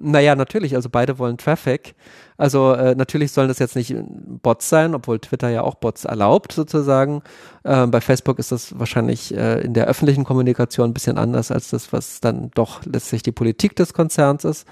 Naja, 0.00 0.36
natürlich, 0.36 0.76
also 0.76 0.88
beide 0.88 1.18
wollen 1.18 1.38
Traffic. 1.38 1.96
Also 2.36 2.72
äh, 2.72 2.94
natürlich 2.94 3.32
sollen 3.32 3.48
das 3.48 3.58
jetzt 3.58 3.74
nicht 3.74 3.94
Bots 4.42 4.68
sein, 4.68 4.94
obwohl 4.94 5.18
Twitter 5.18 5.48
ja 5.48 5.62
auch 5.62 5.74
Bots 5.74 6.04
erlaubt 6.04 6.52
sozusagen. 6.52 7.22
Äh, 7.64 7.86
bei 7.88 8.00
Facebook 8.00 8.38
ist 8.38 8.52
das 8.52 8.78
wahrscheinlich 8.78 9.34
äh, 9.34 9.60
in 9.62 9.74
der 9.74 9.86
öffentlichen 9.86 10.22
Kommunikation 10.24 10.90
ein 10.90 10.94
bisschen 10.94 11.18
anders 11.18 11.50
als 11.50 11.70
das, 11.70 11.92
was 11.92 12.20
dann 12.20 12.52
doch 12.54 12.84
letztlich 12.84 13.24
die 13.24 13.32
Politik 13.32 13.74
des 13.74 13.92
Konzerns 13.92 14.44
ist. 14.44 14.68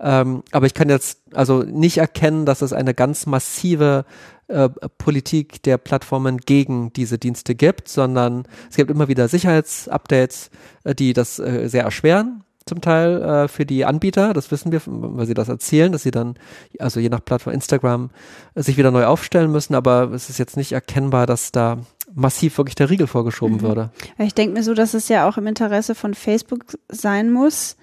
Ähm, 0.00 0.42
aber 0.50 0.66
ich 0.66 0.74
kann 0.74 0.88
jetzt 0.88 1.20
also 1.34 1.62
nicht 1.62 1.98
erkennen, 1.98 2.46
dass 2.46 2.62
es 2.62 2.72
eine 2.72 2.94
ganz 2.94 3.26
massive 3.26 4.04
äh, 4.48 4.68
Politik 4.98 5.62
der 5.62 5.78
Plattformen 5.78 6.38
gegen 6.38 6.92
diese 6.92 7.18
Dienste 7.18 7.54
gibt, 7.54 7.88
sondern 7.88 8.44
es 8.70 8.76
gibt 8.76 8.90
immer 8.90 9.08
wieder 9.08 9.28
Sicherheitsupdates, 9.28 10.50
äh, 10.84 10.94
die 10.94 11.12
das 11.12 11.38
äh, 11.38 11.68
sehr 11.68 11.84
erschweren 11.84 12.44
zum 12.66 12.80
Teil 12.80 13.22
äh, 13.22 13.48
für 13.48 13.66
die 13.66 13.84
Anbieter, 13.84 14.32
das 14.32 14.50
wissen 14.50 14.70
wir, 14.70 14.80
weil 14.86 15.26
sie 15.26 15.34
das 15.34 15.48
erzählen, 15.48 15.90
dass 15.92 16.02
sie 16.02 16.10
dann, 16.10 16.36
also 16.78 17.00
je 17.00 17.08
nach 17.08 17.24
Plattform 17.24 17.52
Instagram, 17.52 18.10
sich 18.54 18.76
wieder 18.76 18.90
neu 18.90 19.06
aufstellen 19.06 19.50
müssen, 19.50 19.74
aber 19.74 20.12
es 20.12 20.30
ist 20.30 20.38
jetzt 20.38 20.56
nicht 20.56 20.72
erkennbar, 20.72 21.26
dass 21.26 21.52
da 21.52 21.78
massiv 22.14 22.58
wirklich 22.58 22.76
der 22.76 22.90
Riegel 22.90 23.06
vorgeschoben 23.06 23.56
mhm. 23.56 23.62
würde. 23.62 23.90
Ich 24.18 24.34
denke 24.34 24.54
mir 24.54 24.62
so, 24.62 24.74
dass 24.74 24.94
es 24.94 25.08
ja 25.08 25.28
auch 25.28 25.36
im 25.36 25.46
Interesse 25.46 25.94
von 25.94 26.14
Facebook 26.14 26.64
sein 26.88 27.30
muss, 27.32 27.76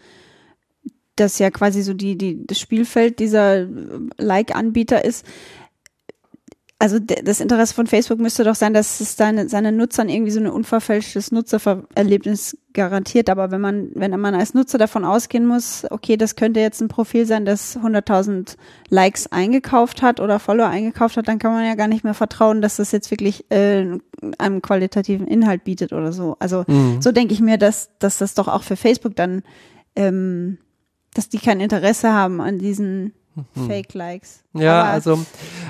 das 1.20 1.40
ja 1.40 1.52
quasi 1.52 1.82
so 1.82 1.94
die, 1.94 2.18
die, 2.18 2.46
das 2.46 2.60
Spielfeld 2.60 3.20
dieser 3.20 3.68
Like-Anbieter 4.18 5.04
ist, 5.04 5.26
also 6.80 7.00
das 7.00 7.40
Interesse 7.40 7.74
von 7.74 7.88
Facebook 7.88 8.20
müsste 8.20 8.44
doch 8.44 8.54
sein, 8.54 8.74
dass 8.74 9.00
es 9.00 9.18
seine, 9.18 9.50
seinen 9.50 9.78
Nutzern 9.78 10.10
irgendwie 10.10 10.30
so 10.30 10.40
ein 10.40 10.48
unverfälschtes 10.48 11.32
Nutzererlebnis 11.32 12.56
garantiert. 12.74 13.32
Aber 13.32 13.50
wenn 13.50 13.62
man, 13.62 13.90
wenn 13.96 14.20
man 14.20 14.36
als 14.36 14.54
Nutzer 14.54 14.78
davon 14.78 15.04
ausgehen 15.04 15.48
muss, 15.48 15.88
okay, 15.90 16.18
das 16.18 16.36
könnte 16.36 16.60
jetzt 16.60 16.80
ein 16.80 16.88
Profil 16.88 17.26
sein, 17.26 17.46
das 17.46 17.80
100.000 17.80 18.58
Likes 18.90 19.32
eingekauft 19.32 20.04
hat 20.04 20.20
oder 20.20 20.38
Follower 20.38 20.68
eingekauft 20.68 21.18
hat, 21.18 21.28
dann 21.28 21.40
kann 21.40 21.52
man 21.52 21.66
ja 21.66 21.74
gar 21.74 21.88
nicht 21.88 22.04
mehr 22.04 22.14
vertrauen, 22.14 22.62
dass 22.62 22.76
das 22.76 22.92
jetzt 22.92 23.10
wirklich 23.10 23.50
äh, 23.50 23.98
einen 24.38 24.62
qualitativen 24.62 25.26
Inhalt 25.26 25.64
bietet 25.64 25.94
oder 25.94 26.12
so. 26.12 26.36
Also 26.38 26.64
mhm. 26.68 27.02
so 27.02 27.12
denke 27.12 27.34
ich 27.34 27.42
mir, 27.42 27.58
dass, 27.58 27.90
dass 27.98 28.20
das 28.20 28.36
doch 28.36 28.48
auch 28.48 28.62
für 28.62 28.76
Facebook 28.76 29.16
dann, 29.16 29.42
ähm, 29.96 30.60
dass 31.18 31.30
die 31.30 31.40
kein 31.40 31.60
Interesse 31.60 32.14
haben 32.14 32.42
an 32.42 32.60
diesen 32.60 33.14
hm. 33.54 33.68
Fake-Likes. 33.68 34.44
Ja, 34.54 34.82
aber, 34.82 34.90
also, 34.90 35.26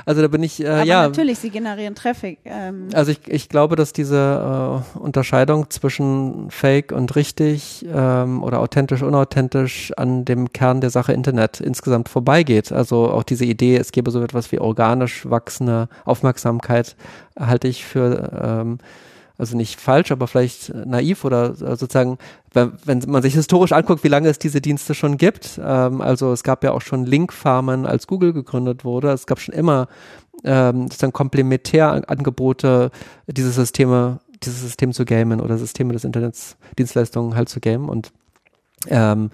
also 0.05 0.21
da 0.21 0.27
bin 0.27 0.43
ich, 0.43 0.63
äh, 0.63 0.67
aber 0.67 0.83
ja. 0.83 1.07
natürlich, 1.07 1.39
sie 1.39 1.49
generieren 1.49 1.95
Traffic. 1.95 2.39
Ähm. 2.45 2.87
Also 2.93 3.11
ich, 3.11 3.27
ich 3.27 3.49
glaube, 3.49 3.75
dass 3.75 3.91
diese 3.91 4.83
äh, 4.95 4.99
Unterscheidung 4.99 5.69
zwischen 5.69 6.49
Fake 6.49 6.91
und 6.91 7.15
richtig 7.15 7.85
ähm, 7.93 8.41
oder 8.43 8.59
authentisch, 8.59 9.01
unauthentisch 9.01 9.91
an 9.97 10.23
dem 10.23 10.53
Kern 10.53 10.79
der 10.79 10.89
Sache 10.89 11.13
Internet 11.13 11.59
insgesamt 11.59 12.07
vorbeigeht. 12.07 12.71
Also 12.71 13.09
auch 13.09 13.23
diese 13.23 13.45
Idee, 13.45 13.77
es 13.77 13.91
gäbe 13.91 14.11
so 14.11 14.21
etwas 14.21 14.51
wie 14.51 14.59
organisch 14.59 15.29
wachsende 15.29 15.89
Aufmerksamkeit, 16.05 16.95
halte 17.37 17.67
ich 17.67 17.83
für 17.83 18.31
ähm, 18.41 18.77
also 19.37 19.55
nicht 19.55 19.79
falsch, 19.79 20.11
aber 20.11 20.27
vielleicht 20.27 20.73
naiv 20.73 21.23
oder 21.23 21.53
sozusagen, 21.53 22.17
wenn, 22.53 22.73
wenn 22.85 23.03
man 23.07 23.21
sich 23.21 23.35
historisch 23.35 23.71
anguckt, 23.71 24.03
wie 24.03 24.09
lange 24.09 24.29
es 24.29 24.39
diese 24.39 24.61
Dienste 24.61 24.95
schon 24.95 25.17
gibt. 25.17 25.59
Ähm, 25.63 26.01
also 26.01 26.31
es 26.31 26.43
gab 26.43 26.63
ja 26.63 26.71
auch 26.71 26.81
schon 26.81 27.05
Linkfarmen, 27.05 27.85
als 27.85 28.07
Google 28.07 28.33
gegründet 28.33 28.83
wurde. 28.83 29.11
Es 29.11 29.27
gab 29.27 29.39
schon 29.39 29.53
immer 29.53 29.87
ähm, 30.43 30.83
sozusagen 30.83 31.13
Komplementärangebote, 31.13 32.91
diese 33.27 33.51
Systeme, 33.51 34.19
dieses 34.43 34.61
System 34.61 34.91
zu 34.93 35.05
gamen 35.05 35.39
oder 35.41 35.57
Systeme 35.57 35.93
des 35.93 36.03
Internets, 36.03 36.57
Dienstleistungen 36.77 37.35
halt 37.35 37.49
zu 37.49 37.59
gamen 37.59 37.89
und 37.89 38.11
ähm, 38.87 39.31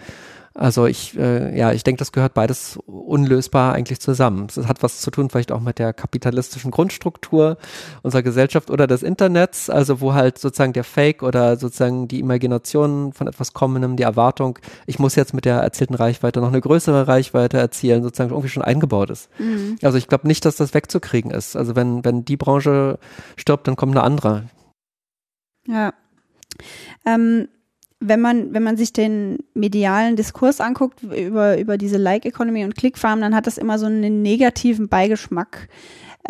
also 0.55 0.85
ich, 0.85 1.17
äh, 1.17 1.57
ja, 1.57 1.71
ich 1.71 1.83
denke, 1.83 1.97
das 1.97 2.11
gehört 2.11 2.35
beides 2.35 2.77
unlösbar 2.85 3.73
eigentlich 3.73 3.99
zusammen. 3.99 4.47
Es 4.49 4.67
hat 4.67 4.83
was 4.83 5.01
zu 5.01 5.09
tun 5.09 5.29
vielleicht 5.31 5.51
auch 5.51 5.59
mit 5.59 5.79
der 5.79 5.93
kapitalistischen 5.93 6.69
Grundstruktur 6.69 7.57
unserer 8.03 8.21
Gesellschaft 8.21 8.69
oder 8.69 8.85
des 8.85 9.01
Internets, 9.01 9.71
also 9.71 9.99
wo 9.99 10.13
halt 10.13 10.37
sozusagen 10.37 10.73
der 10.73 10.83
Fake 10.83 11.23
oder 11.23 11.57
sozusagen 11.57 12.07
die 12.07 12.19
Imagination 12.19 13.13
von 13.13 13.27
etwas 13.27 13.53
Kommendem, 13.53 13.97
die 13.97 14.03
Erwartung, 14.03 14.59
ich 14.85 14.99
muss 14.99 15.15
jetzt 15.15 15.33
mit 15.33 15.45
der 15.45 15.57
erzählten 15.57 15.95
Reichweite 15.95 16.39
noch 16.39 16.49
eine 16.49 16.61
größere 16.61 17.07
Reichweite 17.07 17.57
erzielen, 17.57 18.03
sozusagen 18.03 18.29
irgendwie 18.29 18.49
schon 18.49 18.63
eingebaut 18.63 19.09
ist. 19.09 19.29
Mhm. 19.39 19.77
Also 19.81 19.97
ich 19.97 20.07
glaube 20.07 20.27
nicht, 20.27 20.45
dass 20.45 20.55
das 20.55 20.75
wegzukriegen 20.75 21.31
ist. 21.31 21.55
Also 21.55 21.75
wenn, 21.75 22.05
wenn 22.05 22.25
die 22.25 22.37
Branche 22.37 22.99
stirbt, 23.37 23.67
dann 23.67 23.75
kommt 23.75 23.93
eine 23.93 24.03
andere. 24.03 24.43
Ja. 25.65 25.93
Ähm, 27.05 27.47
wenn 28.05 28.19
man, 28.19 28.53
wenn 28.53 28.63
man 28.63 28.75
sich 28.75 28.91
den 28.91 29.39
medialen 29.53 30.15
Diskurs 30.15 30.59
anguckt 30.59 31.03
über, 31.03 31.57
über 31.57 31.77
diese 31.77 31.97
Like-Economy 31.97 32.65
und 32.65 32.75
Click-Farm, 32.75 33.21
dann 33.21 33.33
hat 33.33 33.47
das 33.47 33.57
immer 33.57 33.79
so 33.79 33.85
einen 33.85 34.21
negativen 34.21 34.89
Beigeschmack. 34.89 35.69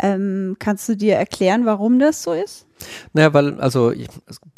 Ähm, 0.00 0.56
kannst 0.58 0.88
du 0.88 0.96
dir 0.96 1.16
erklären, 1.16 1.66
warum 1.66 1.98
das 1.98 2.22
so 2.22 2.32
ist? 2.32 2.66
Naja, 3.12 3.32
weil, 3.32 3.60
also 3.60 3.92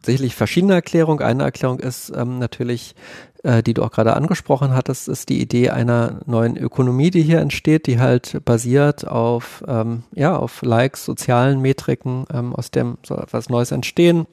sicherlich 0.04 0.35
verschiedene 0.35 0.75
Erklärungen. 0.75 1.23
Eine 1.23 1.44
Erklärung 1.44 1.78
ist 1.78 2.11
ähm, 2.14 2.38
natürlich, 2.38 2.94
äh, 3.42 3.62
die 3.62 3.75
du 3.75 3.82
auch 3.82 3.90
gerade 3.90 4.14
angesprochen 4.14 4.75
hattest, 4.75 5.08
ist 5.08 5.28
die 5.28 5.40
Idee 5.40 5.70
einer 5.70 6.20
neuen 6.26 6.56
Ökonomie, 6.56 7.11
die 7.11 7.23
hier 7.23 7.40
entsteht, 7.40 7.87
die 7.87 7.99
halt 7.99 8.44
basiert 8.44 9.06
auf, 9.06 9.64
ähm, 9.68 10.04
ja, 10.14 10.37
auf 10.37 10.62
Likes, 10.62 11.04
sozialen 11.04 11.61
Metriken, 11.61 12.26
ähm, 12.32 12.54
aus 12.54 12.70
dem 12.70 12.96
so 13.02 13.16
etwas 13.16 13.49
Neues 13.50 13.73
entstehen 13.73 14.26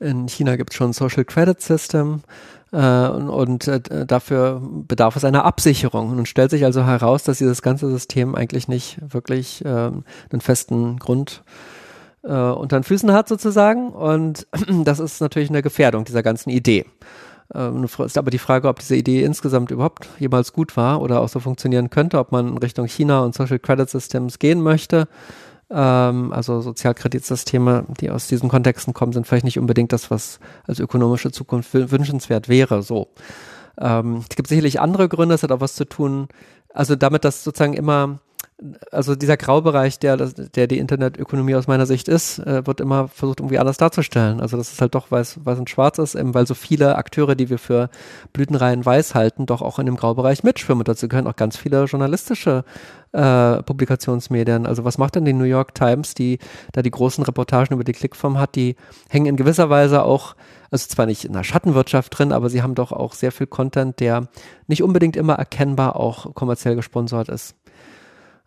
in 0.00 0.28
China 0.28 0.56
gibt 0.56 0.70
es 0.70 0.76
schon 0.76 0.90
ein 0.90 0.92
Social 0.92 1.24
Credit 1.24 1.60
System 1.60 2.22
äh, 2.72 3.08
und, 3.08 3.28
und 3.28 3.68
äh, 3.68 4.06
dafür 4.06 4.60
bedarf 4.62 5.16
es 5.16 5.24
einer 5.24 5.44
Absicherung. 5.44 6.10
Und 6.10 6.28
stellt 6.28 6.50
sich 6.50 6.64
also 6.64 6.84
heraus, 6.84 7.22
dass 7.24 7.38
dieses 7.38 7.62
ganze 7.62 7.90
System 7.90 8.34
eigentlich 8.34 8.68
nicht 8.68 8.98
wirklich 9.00 9.64
äh, 9.64 9.68
einen 9.68 10.40
festen 10.40 10.98
Grund 10.98 11.42
äh, 12.22 12.32
unter 12.32 12.78
den 12.78 12.84
Füßen 12.84 13.12
hat 13.12 13.28
sozusagen. 13.28 13.90
Und 13.90 14.46
das 14.84 15.00
ist 15.00 15.20
natürlich 15.20 15.50
eine 15.50 15.62
Gefährdung 15.62 16.04
dieser 16.04 16.22
ganzen 16.22 16.50
Idee. 16.50 16.84
Ähm, 17.54 17.84
ist 17.84 18.18
aber 18.18 18.30
die 18.30 18.38
Frage, 18.38 18.68
ob 18.68 18.78
diese 18.80 18.94
Idee 18.94 19.24
insgesamt 19.24 19.70
überhaupt 19.70 20.06
jemals 20.18 20.52
gut 20.52 20.76
war 20.76 21.00
oder 21.00 21.20
auch 21.20 21.30
so 21.30 21.40
funktionieren 21.40 21.88
könnte, 21.88 22.18
ob 22.18 22.30
man 22.30 22.48
in 22.48 22.58
Richtung 22.58 22.86
China 22.86 23.20
und 23.20 23.34
Social 23.34 23.58
Credit 23.58 23.88
Systems 23.88 24.38
gehen 24.38 24.60
möchte 24.60 25.08
ähm, 25.70 26.32
also 26.32 26.60
Sozialkreditsysteme, 26.60 27.86
die 28.00 28.10
aus 28.10 28.26
diesen 28.26 28.48
Kontexten 28.48 28.94
kommen, 28.94 29.12
sind 29.12 29.26
vielleicht 29.26 29.44
nicht 29.44 29.58
unbedingt 29.58 29.92
das, 29.92 30.10
was 30.10 30.40
als 30.66 30.80
ökonomische 30.80 31.30
Zukunft 31.30 31.74
wünschenswert 31.74 32.48
wäre. 32.48 32.82
So. 32.82 33.08
Ähm, 33.78 34.24
es 34.28 34.36
gibt 34.36 34.48
sicherlich 34.48 34.80
andere 34.80 35.08
Gründe, 35.08 35.34
es 35.34 35.42
hat 35.42 35.52
auch 35.52 35.60
was 35.60 35.74
zu 35.74 35.84
tun, 35.84 36.28
also 36.72 36.96
damit, 36.96 37.24
dass 37.24 37.44
sozusagen 37.44 37.74
immer 37.74 38.20
also 38.90 39.14
dieser 39.14 39.36
Graubereich, 39.36 40.00
der, 40.00 40.16
der 40.16 40.66
die 40.66 40.78
Internetökonomie 40.78 41.54
aus 41.54 41.68
meiner 41.68 41.86
Sicht 41.86 42.08
ist, 42.08 42.40
äh, 42.40 42.66
wird 42.66 42.80
immer 42.80 43.06
versucht, 43.08 43.38
irgendwie 43.38 43.58
anders 43.58 43.76
darzustellen. 43.76 44.40
Also 44.40 44.56
dass 44.56 44.72
es 44.72 44.80
halt 44.80 44.94
doch 44.94 45.10
weiß, 45.10 45.40
weiß 45.44 45.60
und 45.60 45.70
schwarz 45.70 45.98
ist, 45.98 46.16
eben 46.16 46.34
weil 46.34 46.46
so 46.46 46.54
viele 46.54 46.96
Akteure, 46.96 47.36
die 47.36 47.50
wir 47.50 47.58
für 47.58 47.88
Blütenreihen 48.32 48.84
weiß 48.84 49.14
halten, 49.14 49.46
doch 49.46 49.62
auch 49.62 49.78
in 49.78 49.86
dem 49.86 49.96
Graubereich 49.96 50.42
mitschwimmen. 50.42 50.80
Und 50.80 50.88
dazu 50.88 51.06
gehören 51.06 51.28
auch 51.28 51.36
ganz 51.36 51.56
viele 51.56 51.84
journalistische 51.84 52.64
äh, 53.12 53.62
Publikationsmedien. 53.62 54.66
Also 54.66 54.84
was 54.84 54.98
macht 54.98 55.14
denn 55.14 55.24
die 55.24 55.32
New 55.32 55.44
York 55.44 55.74
Times, 55.74 56.14
die 56.14 56.38
da 56.72 56.82
die 56.82 56.90
großen 56.90 57.22
Reportagen 57.24 57.74
über 57.74 57.84
die 57.84 57.92
Klickform 57.92 58.38
hat, 58.38 58.56
die 58.56 58.74
hängen 59.08 59.26
in 59.26 59.36
gewisser 59.36 59.70
Weise 59.70 60.02
auch 60.02 60.34
also 60.70 60.86
zwar 60.88 61.06
nicht 61.06 61.24
in 61.24 61.32
der 61.32 61.44
Schattenwirtschaft 61.44 62.18
drin, 62.18 62.32
aber 62.32 62.50
sie 62.50 62.62
haben 62.62 62.74
doch 62.74 62.92
auch 62.92 63.14
sehr 63.14 63.32
viel 63.32 63.46
Content, 63.46 64.00
der 64.00 64.28
nicht 64.66 64.82
unbedingt 64.82 65.16
immer 65.16 65.34
erkennbar 65.34 65.96
auch 65.96 66.34
kommerziell 66.34 66.76
gesponsert 66.76 67.28
ist. 67.28 67.54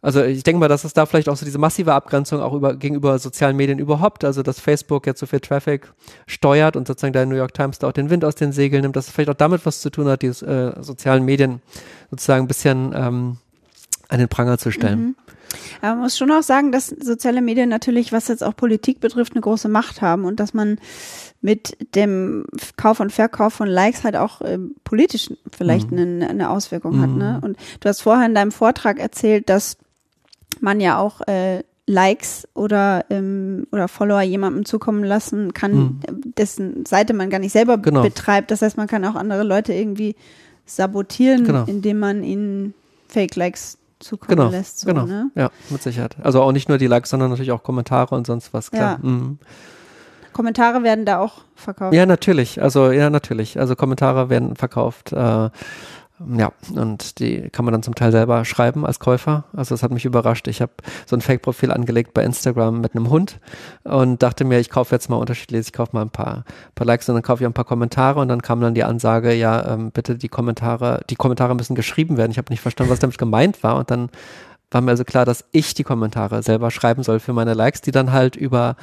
Also 0.03 0.23
ich 0.23 0.41
denke 0.41 0.59
mal, 0.59 0.67
dass 0.67 0.83
es 0.83 0.93
da 0.93 1.05
vielleicht 1.05 1.29
auch 1.29 1.37
so 1.37 1.45
diese 1.45 1.59
massive 1.59 1.93
Abgrenzung 1.93 2.41
auch 2.41 2.53
über, 2.53 2.75
gegenüber 2.75 3.19
sozialen 3.19 3.55
Medien 3.55 3.77
überhaupt, 3.77 4.23
also 4.23 4.41
dass 4.41 4.59
Facebook 4.59 5.05
jetzt 5.05 5.19
so 5.19 5.27
viel 5.27 5.39
Traffic 5.39 5.93
steuert 6.25 6.75
und 6.75 6.87
sozusagen 6.87 7.13
der 7.13 7.27
New 7.27 7.35
York 7.35 7.53
Times 7.53 7.77
da 7.77 7.87
auch 7.87 7.91
den 7.93 8.09
Wind 8.09 8.25
aus 8.25 8.33
den 8.33 8.51
Segeln 8.51 8.81
nimmt, 8.81 8.95
dass 8.95 9.07
es 9.07 9.13
vielleicht 9.13 9.29
auch 9.29 9.35
damit 9.35 9.65
was 9.65 9.81
zu 9.81 9.91
tun 9.91 10.07
hat, 10.07 10.23
die 10.23 10.27
äh, 10.27 10.81
sozialen 10.81 11.23
Medien 11.23 11.61
sozusagen 12.09 12.45
ein 12.45 12.47
bisschen 12.47 12.93
ähm, 12.95 13.37
an 14.09 14.19
den 14.19 14.27
Pranger 14.27 14.57
zu 14.57 14.71
stellen. 14.71 14.99
Mhm. 14.99 15.15
Aber 15.81 15.95
man 15.95 16.03
muss 16.03 16.17
schon 16.17 16.31
auch 16.31 16.43
sagen, 16.43 16.71
dass 16.71 16.87
soziale 16.87 17.41
Medien 17.41 17.69
natürlich, 17.69 18.11
was 18.11 18.27
jetzt 18.27 18.43
auch 18.43 18.55
Politik 18.55 19.01
betrifft, 19.01 19.33
eine 19.33 19.41
große 19.41 19.69
Macht 19.69 20.01
haben 20.01 20.25
und 20.25 20.39
dass 20.39 20.53
man 20.53 20.79
mit 21.41 21.77
dem 21.95 22.45
Kauf 22.77 22.99
und 22.99 23.11
Verkauf 23.11 23.53
von 23.53 23.67
Likes 23.67 24.03
halt 24.03 24.15
auch 24.15 24.41
äh, 24.41 24.59
politisch 24.83 25.31
vielleicht 25.51 25.91
mhm. 25.91 25.97
eine, 25.97 26.29
eine, 26.29 26.49
Auswirkung 26.49 26.97
mhm. 26.97 27.01
hat. 27.01 27.09
Ne? 27.09 27.37
Mhm. 27.37 27.43
Und 27.43 27.57
du 27.79 27.89
hast 27.89 28.01
vorher 28.01 28.25
in 28.25 28.35
deinem 28.35 28.51
Vortrag 28.51 28.99
erzählt, 28.99 29.49
dass 29.49 29.77
man 30.59 30.79
ja 30.79 30.99
auch 30.99 31.21
äh, 31.27 31.63
Likes 31.87 32.47
oder, 32.53 33.05
ähm, 33.09 33.67
oder 33.71 33.87
Follower 33.87 34.21
jemandem 34.21 34.65
zukommen 34.65 35.03
lassen 35.03 35.53
kann, 35.53 35.73
mhm. 35.73 35.99
dessen 36.37 36.85
Seite 36.85 37.13
man 37.13 37.29
gar 37.29 37.39
nicht 37.39 37.51
selber 37.51 37.77
genau. 37.77 38.01
betreibt. 38.01 38.51
Das 38.51 38.61
heißt, 38.61 38.77
man 38.77 38.87
kann 38.87 39.03
auch 39.05 39.15
andere 39.15 39.43
Leute 39.43 39.73
irgendwie 39.73 40.15
sabotieren, 40.65 41.43
genau. 41.43 41.63
indem 41.65 41.99
man 41.99 42.23
ihnen 42.23 42.73
Fake-Likes 43.07 43.77
zukommen 43.99 44.37
genau. 44.37 44.49
lässt. 44.49 44.79
So, 44.79 44.87
genau, 44.87 45.05
ne? 45.05 45.31
ja, 45.35 45.51
mit 45.69 45.81
Sicherheit. 45.81 46.15
Also 46.23 46.41
auch 46.41 46.51
nicht 46.51 46.69
nur 46.69 46.77
die 46.77 46.87
Likes, 46.87 47.09
sondern 47.09 47.29
natürlich 47.29 47.51
auch 47.51 47.63
Kommentare 47.63 48.15
und 48.15 48.25
sonst 48.25 48.53
was, 48.53 48.71
klar. 48.71 48.99
Ja. 49.03 49.09
Mhm. 49.09 49.39
Kommentare 50.33 50.83
werden 50.83 51.05
da 51.05 51.19
auch 51.19 51.41
verkauft. 51.55 51.93
Ja, 51.93 52.05
natürlich. 52.05 52.61
Also 52.61 52.91
ja, 52.91 53.09
natürlich. 53.09 53.59
Also 53.59 53.75
Kommentare 53.75 54.29
werden 54.29 54.55
verkauft. 54.55 55.11
Äh, 55.11 55.49
ja, 56.37 56.51
und 56.75 57.19
die 57.19 57.49
kann 57.49 57.65
man 57.65 57.71
dann 57.71 57.83
zum 57.83 57.95
Teil 57.95 58.11
selber 58.11 58.45
schreiben 58.45 58.85
als 58.85 58.99
Käufer. 58.99 59.45
Also 59.53 59.73
das 59.73 59.83
hat 59.83 59.91
mich 59.91 60.05
überrascht. 60.05 60.47
Ich 60.47 60.61
habe 60.61 60.71
so 61.05 61.15
ein 61.15 61.21
Fake-Profil 61.21 61.71
angelegt 61.71 62.13
bei 62.13 62.23
Instagram 62.23 62.81
mit 62.81 62.95
einem 62.95 63.09
Hund 63.09 63.39
und 63.83 64.21
dachte 64.21 64.43
mir, 64.43 64.59
ich 64.59 64.69
kaufe 64.69 64.93
jetzt 64.95 65.09
mal 65.09 65.17
unterschiedlich, 65.17 65.67
ich 65.67 65.73
kaufe 65.73 65.91
mal 65.93 66.03
ein 66.03 66.09
paar, 66.09 66.43
paar 66.75 66.87
Likes 66.87 67.09
und 67.09 67.15
dann 67.15 67.23
kaufe 67.23 67.43
ich 67.43 67.47
ein 67.47 67.53
paar 67.53 67.65
Kommentare 67.65 68.19
und 68.19 68.27
dann 68.27 68.41
kam 68.41 68.61
dann 68.61 68.73
die 68.73 68.83
Ansage, 68.83 69.33
ja, 69.33 69.73
ähm, 69.73 69.91
bitte 69.91 70.15
die 70.15 70.29
Kommentare, 70.29 71.01
die 71.09 71.15
Kommentare 71.15 71.55
müssen 71.55 71.75
geschrieben 71.75 72.17
werden. 72.17 72.31
Ich 72.31 72.37
habe 72.37 72.51
nicht 72.51 72.61
verstanden, 72.61 72.91
was 72.91 72.99
damit 72.99 73.17
gemeint 73.17 73.63
war 73.63 73.77
und 73.77 73.91
dann 73.91 74.09
war 74.71 74.81
mir 74.81 74.91
also 74.91 75.03
klar, 75.03 75.25
dass 75.25 75.43
ich 75.51 75.73
die 75.73 75.83
Kommentare 75.83 76.41
selber 76.43 76.71
schreiben 76.71 77.03
soll 77.03 77.19
für 77.19 77.33
meine 77.33 77.53
Likes, 77.53 77.81
die 77.81 77.91
dann 77.91 78.13
halt 78.13 78.37
über 78.37 78.77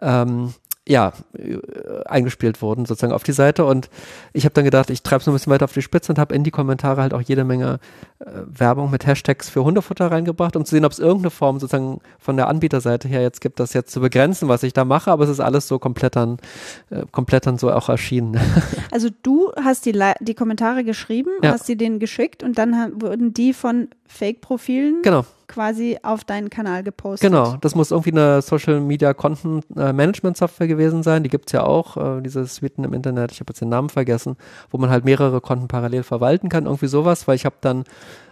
ähm, 0.00 0.54
ja, 0.88 1.12
äh, 1.38 1.58
eingespielt 2.06 2.60
wurden, 2.60 2.86
sozusagen 2.86 3.12
auf 3.12 3.22
die 3.22 3.32
Seite. 3.32 3.64
Und 3.64 3.88
ich 4.32 4.44
habe 4.44 4.54
dann 4.54 4.64
gedacht, 4.64 4.90
ich 4.90 5.02
treibe 5.02 5.20
es 5.20 5.26
noch 5.26 5.32
ein 5.32 5.36
bisschen 5.36 5.52
weiter 5.52 5.64
auf 5.64 5.72
die 5.72 5.82
Spitze 5.82 6.10
und 6.10 6.18
habe 6.18 6.34
in 6.34 6.42
die 6.42 6.50
Kommentare 6.50 7.00
halt 7.00 7.14
auch 7.14 7.20
jede 7.20 7.44
Menge 7.44 7.78
äh, 8.18 8.26
Werbung 8.46 8.90
mit 8.90 9.06
Hashtags 9.06 9.48
für 9.48 9.62
Hundefutter 9.62 10.10
reingebracht, 10.10 10.56
um 10.56 10.64
zu 10.64 10.74
sehen, 10.74 10.84
ob 10.84 10.90
es 10.90 10.98
irgendeine 10.98 11.30
Form 11.30 11.60
sozusagen 11.60 12.00
von 12.18 12.36
der 12.36 12.48
Anbieterseite 12.48 13.06
her 13.06 13.22
jetzt 13.22 13.40
gibt, 13.40 13.60
das 13.60 13.74
jetzt 13.74 13.92
zu 13.92 14.00
begrenzen, 14.00 14.48
was 14.48 14.64
ich 14.64 14.72
da 14.72 14.84
mache. 14.84 15.12
Aber 15.12 15.22
es 15.24 15.30
ist 15.30 15.40
alles 15.40 15.68
so 15.68 15.78
komplett 15.78 16.16
dann, 16.16 16.38
äh, 16.90 17.04
komplett 17.12 17.46
dann 17.46 17.58
so 17.58 17.70
auch 17.70 17.88
erschienen. 17.88 18.40
Also 18.90 19.08
du 19.22 19.50
hast 19.56 19.86
die, 19.86 19.98
die 20.20 20.34
Kommentare 20.34 20.84
geschrieben, 20.84 21.30
ja. 21.42 21.52
hast 21.52 21.64
sie 21.64 21.76
denen 21.76 21.98
geschickt 21.98 22.42
und 22.42 22.58
dann 22.58 23.00
wurden 23.00 23.32
die 23.32 23.54
von 23.54 23.88
Fake-Profilen 24.12 25.00
Genau. 25.02 25.24
quasi 25.48 25.98
auf 26.02 26.24
deinen 26.24 26.50
Kanal 26.50 26.82
gepostet. 26.82 27.30
Genau, 27.30 27.56
das 27.60 27.74
muss 27.74 27.90
irgendwie 27.90 28.12
eine 28.12 28.42
Social 28.42 28.80
Media 28.80 29.14
Content 29.14 29.64
Management 29.74 30.36
Software 30.36 30.66
gewesen 30.68 31.02
sein. 31.02 31.22
Die 31.22 31.30
gibt's 31.30 31.52
ja 31.52 31.64
auch, 31.64 31.96
äh, 31.96 32.20
diese 32.22 32.44
Suiten 32.44 32.84
im 32.84 32.92
Internet, 32.92 33.32
ich 33.32 33.40
habe 33.40 33.50
jetzt 33.50 33.60
den 33.60 33.68
Namen 33.70 33.88
vergessen, 33.88 34.36
wo 34.70 34.78
man 34.78 34.90
halt 34.90 35.04
mehrere 35.04 35.40
Konten 35.40 35.68
parallel 35.68 36.02
verwalten 36.02 36.48
kann, 36.48 36.66
irgendwie 36.66 36.86
sowas, 36.88 37.26
weil 37.26 37.36
ich 37.36 37.44
habe 37.44 37.56
dann 37.60 37.84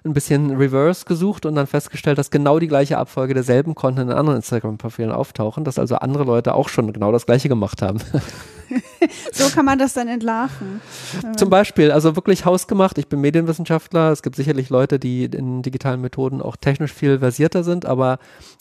ein 0.05 0.13
bisschen 0.13 0.57
Reverse 0.57 1.05
gesucht 1.07 1.47
und 1.47 1.55
dann 1.57 1.67
festgestellt, 1.67 2.19
dass 2.19 2.31
genau 2.31 2.59
die 2.59 2.69
gleiche 2.69 2.99
Abfolge 2.99 3.35
derselben 3.35 3.75
Konten 3.75 4.01
in 4.03 4.11
anderen 4.13 4.37
Instagram-Profilen 4.37 5.13
auftauchen, 5.13 5.65
dass 5.65 5.79
also 5.79 5.97
andere 5.97 6.25
Leute 6.25 6.55
auch 6.55 6.69
schon 6.69 6.93
genau 6.93 7.11
das 7.13 7.27
gleiche 7.27 7.49
gemacht 7.49 7.83
haben. 7.83 7.99
So 9.33 9.49
kann 9.49 9.65
man 9.65 9.79
das 9.79 9.93
dann 9.95 10.09
entlarven. 10.09 10.81
Zum 11.37 11.51
Beispiel, 11.51 11.91
also 11.91 12.17
wirklich 12.17 12.45
hausgemacht. 12.45 12.99
Ich 12.99 13.09
bin 13.09 13.21
Medienwissenschaftler. 13.21 14.13
Es 14.13 14.23
gibt 14.23 14.37
sicherlich 14.37 14.71
Leute, 14.71 14.99
die 14.99 15.25
in 15.25 15.63
digitalen 15.63 16.01
Methoden 16.01 16.43
auch 16.43 16.57
technisch 16.57 16.93
viel 16.93 17.19
versierter 17.19 17.65
sind, 17.65 17.87
aber 17.87 18.19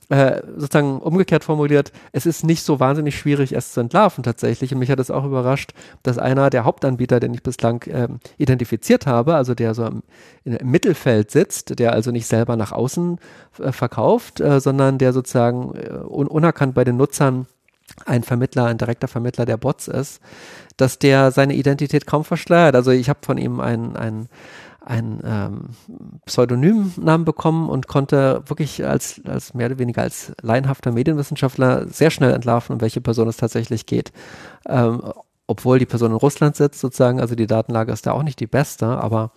äh, 0.09 0.41
sozusagen 0.57 0.99
umgekehrt 0.99 1.43
formuliert, 1.43 1.91
es 2.11 2.25
ist 2.25 2.43
nicht 2.43 2.63
so 2.63 2.79
wahnsinnig 2.79 3.17
schwierig, 3.17 3.53
es 3.53 3.73
zu 3.73 3.79
entlarven 3.79 4.23
tatsächlich. 4.23 4.73
Und 4.73 4.79
mich 4.79 4.89
hat 4.89 4.99
es 4.99 5.11
auch 5.11 5.23
überrascht, 5.23 5.73
dass 6.03 6.17
einer 6.17 6.49
der 6.49 6.65
Hauptanbieter, 6.65 7.19
den 7.19 7.33
ich 7.33 7.43
bislang 7.43 7.83
ähm, 7.87 8.19
identifiziert 8.37 9.05
habe, 9.05 9.35
also 9.35 9.53
der 9.53 9.73
so 9.75 9.85
im, 9.85 10.03
im, 10.45 10.57
Mittelfeld 10.69 11.29
sitzt, 11.31 11.77
der 11.79 11.93
also 11.93 12.11
nicht 12.11 12.25
selber 12.25 12.55
nach 12.55 12.71
außen 12.71 13.19
äh, 13.59 13.71
verkauft, 13.71 14.39
äh, 14.39 14.59
sondern 14.59 14.97
der 14.97 15.13
sozusagen 15.13 15.75
äh, 15.75 15.89
un 15.91 16.27
unerkannt 16.27 16.73
bei 16.73 16.83
den 16.83 16.97
Nutzern 16.97 17.45
ein 18.05 18.23
Vermittler, 18.23 18.65
ein 18.65 18.77
direkter 18.77 19.07
Vermittler 19.07 19.45
der 19.45 19.57
Bots 19.57 19.87
ist, 19.87 20.21
dass 20.77 20.99
der 20.99 21.31
seine 21.31 21.55
Identität 21.55 22.05
kaum 22.05 22.23
verschleiert. 22.23 22.75
Also 22.75 22.91
ich 22.91 23.09
habe 23.09 23.19
von 23.21 23.37
ihm 23.37 23.59
ein, 23.59 23.95
ein, 23.95 24.29
ein 24.85 25.19
ähm, 25.23 25.69
Pseudonymnamen 26.25 27.25
bekommen 27.25 27.69
und 27.69 27.87
konnte 27.87 28.43
wirklich 28.47 28.85
als, 28.85 29.21
als 29.25 29.53
mehr 29.53 29.67
oder 29.67 29.79
weniger 29.79 30.01
als 30.01 30.31
laienhafter 30.41 30.91
Medienwissenschaftler 30.91 31.87
sehr 31.87 32.11
schnell 32.11 32.33
entlarven, 32.33 32.75
um 32.75 32.81
welche 32.81 33.01
Person 33.01 33.27
es 33.27 33.37
tatsächlich 33.37 33.85
geht. 33.85 34.11
Ähm, 34.67 35.01
obwohl 35.47 35.79
die 35.79 35.85
Person 35.87 36.11
in 36.11 36.17
Russland 36.17 36.55
sitzt, 36.55 36.79
sozusagen, 36.79 37.19
also 37.19 37.33
die 37.33 37.47
Datenlage 37.47 37.91
ist 37.91 38.05
da 38.05 38.11
auch 38.11 38.23
nicht 38.23 38.39
die 38.39 38.47
beste, 38.47 38.85
aber 38.85 39.31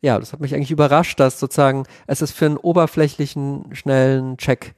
ja, 0.00 0.18
das 0.18 0.32
hat 0.32 0.40
mich 0.40 0.54
eigentlich 0.54 0.70
überrascht, 0.70 1.20
dass 1.20 1.38
sozusagen 1.38 1.84
es 2.06 2.22
ist 2.22 2.32
für 2.32 2.46
einen 2.46 2.56
oberflächlichen, 2.56 3.66
schnellen 3.72 4.36
Check 4.38 4.74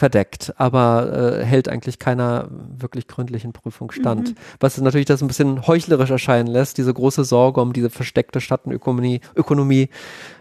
verdeckt, 0.00 0.54
aber 0.56 1.40
äh, 1.40 1.44
hält 1.44 1.68
eigentlich 1.68 1.98
keiner 1.98 2.48
wirklich 2.50 3.06
gründlichen 3.06 3.52
Prüfung 3.52 3.92
stand. 3.92 4.30
Mhm. 4.30 4.34
Was 4.58 4.80
natürlich 4.80 5.06
das 5.06 5.20
ein 5.20 5.28
bisschen 5.28 5.66
heuchlerisch 5.66 6.08
erscheinen 6.08 6.46
lässt, 6.46 6.78
diese 6.78 6.94
große 6.94 7.22
Sorge 7.22 7.60
um 7.60 7.74
diese 7.74 7.90
versteckte 7.90 8.40
Schattenökonomie. 8.40 9.20
Ökonomie. 9.36 9.90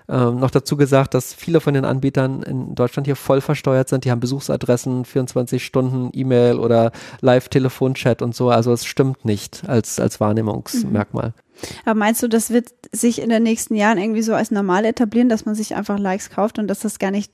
Ähm, 0.07 0.39
noch 0.39 0.49
dazu 0.49 0.77
gesagt, 0.77 1.13
dass 1.13 1.33
viele 1.33 1.59
von 1.59 1.73
den 1.73 1.83
Anbietern 1.83 2.41
in 2.41 2.73
Deutschland 2.73 3.05
hier 3.05 3.17
voll 3.17 3.41
versteuert 3.41 3.89
sind. 3.89 4.05
Die 4.05 4.11
haben 4.11 4.21
Besuchsadressen, 4.21 5.03
24 5.03 5.63
Stunden 5.63 6.09
E-Mail 6.13 6.57
oder 6.57 6.93
Live-Telefon-Chat 7.19 8.21
und 8.21 8.33
so. 8.33 8.49
Also 8.49 8.71
es 8.71 8.85
stimmt 8.85 9.25
nicht 9.25 9.67
als, 9.67 9.99
als 9.99 10.21
Wahrnehmungsmerkmal. 10.21 11.27
Mhm. 11.27 11.67
Aber 11.83 11.99
meinst 11.99 12.23
du, 12.23 12.29
das 12.29 12.49
wird 12.51 12.69
sich 12.93 13.21
in 13.21 13.29
den 13.29 13.43
nächsten 13.43 13.75
Jahren 13.75 13.97
irgendwie 13.97 14.21
so 14.21 14.33
als 14.33 14.51
normal 14.51 14.85
etablieren, 14.85 15.27
dass 15.27 15.45
man 15.45 15.53
sich 15.53 15.75
einfach 15.75 15.99
Likes 15.99 16.29
kauft 16.29 16.57
und 16.57 16.67
dass 16.67 16.79
das 16.79 16.97
gar 16.97 17.11
nicht 17.11 17.33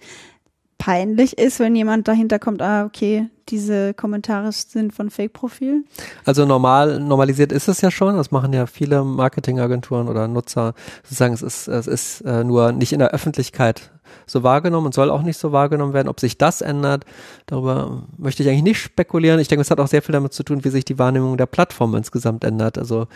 peinlich 0.78 1.38
ist, 1.38 1.60
wenn 1.60 1.76
jemand 1.76 2.08
dahinter 2.08 2.40
kommt, 2.40 2.62
ah, 2.62 2.86
okay, 2.86 3.30
diese 3.50 3.94
Kommentare 3.94 4.52
sind 4.52 4.94
von 4.94 5.10
Fake-Profilen? 5.10 5.86
Also 6.26 6.46
normal, 6.46 7.00
normalisiert 7.00 7.52
ist 7.52 7.68
es 7.68 7.82
ja 7.82 7.92
schon. 7.92 8.18
Das 8.18 8.32
machen 8.32 8.54
ja 8.54 8.66
viele 8.66 9.04
Marketingagenturen 9.04 10.08
oder 10.08 10.28
Nutzer. 10.28 10.74
Sozusagen, 11.04 11.34
es 11.34 11.42
ist, 11.42 11.68
es 11.68 11.88
ist 11.88 12.22
äh, 12.22 12.44
nur 12.44 12.72
nicht 12.72 12.92
in 12.94 13.00
der 13.00 13.12
Öffentlichkeit 13.12 13.92
so 14.26 14.44
wahrgenommen 14.44 14.88
und 14.88 14.94
soll 14.94 15.10
auch 15.10 15.22
nicht 15.22 15.38
so 15.38 15.52
wahrgenommen 15.52 15.94
werden. 15.94 16.08
Ob 16.08 16.20
sich 16.20 16.38
das 16.38 16.62
ändert, 16.62 17.06
darüber 17.46 18.04
möchte 18.18 18.44
ich 18.44 18.50
eigentlich 18.50 18.64
nicht 18.64 18.82
spekulieren. 18.82 19.40
Ich 19.40 19.48
denke, 19.48 19.62
es 19.62 19.72
hat 19.72 19.80
auch 19.80 19.88
sehr 19.88 20.02
viel 20.02 20.14
damit 20.14 20.34
zu 20.34 20.44
tun, 20.44 20.64
wie 20.64 20.70
sich 20.70 20.86
die 20.86 21.00
Wahrnehmung 21.00 21.38
der 21.38 21.46
Plattform 21.46 21.96
insgesamt 21.96 22.44
ändert. 22.44 22.78
Also 22.78 23.08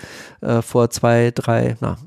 äh, 0.41 0.61
vor 0.61 0.89
zwei, 0.89 1.31
drei, 1.33 1.75
na, 1.79 1.97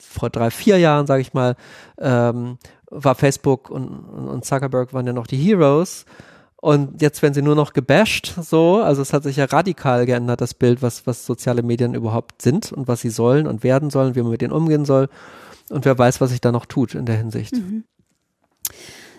vor 0.00 0.30
drei, 0.30 0.50
vier 0.50 0.78
Jahren, 0.78 1.06
sage 1.06 1.22
ich 1.22 1.34
mal, 1.34 1.56
ähm, 1.98 2.58
war 2.94 3.14
Facebook 3.14 3.70
und, 3.70 3.88
und 3.88 4.44
Zuckerberg 4.44 4.92
waren 4.94 5.06
ja 5.06 5.12
noch 5.12 5.26
die 5.26 5.36
Heroes. 5.36 6.06
Und 6.56 7.02
jetzt 7.02 7.20
werden 7.20 7.34
sie 7.34 7.42
nur 7.42 7.56
noch 7.56 7.74
gebasht, 7.74 8.36
so. 8.40 8.76
Also 8.76 9.02
es 9.02 9.12
hat 9.12 9.22
sich 9.24 9.36
ja 9.36 9.44
radikal 9.44 10.06
geändert, 10.06 10.40
das 10.40 10.54
Bild, 10.54 10.80
was, 10.80 11.06
was 11.06 11.26
soziale 11.26 11.62
Medien 11.62 11.92
überhaupt 11.92 12.40
sind 12.40 12.72
und 12.72 12.88
was 12.88 13.02
sie 13.02 13.10
sollen 13.10 13.46
und 13.46 13.62
werden 13.62 13.90
sollen, 13.90 14.14
wie 14.14 14.22
man 14.22 14.30
mit 14.30 14.40
denen 14.40 14.52
umgehen 14.52 14.86
soll. 14.86 15.10
Und 15.68 15.84
wer 15.84 15.98
weiß, 15.98 16.22
was 16.22 16.30
sich 16.30 16.40
da 16.40 16.52
noch 16.52 16.64
tut 16.64 16.94
in 16.94 17.04
der 17.04 17.16
Hinsicht. 17.16 17.52
Mhm. 17.52 17.84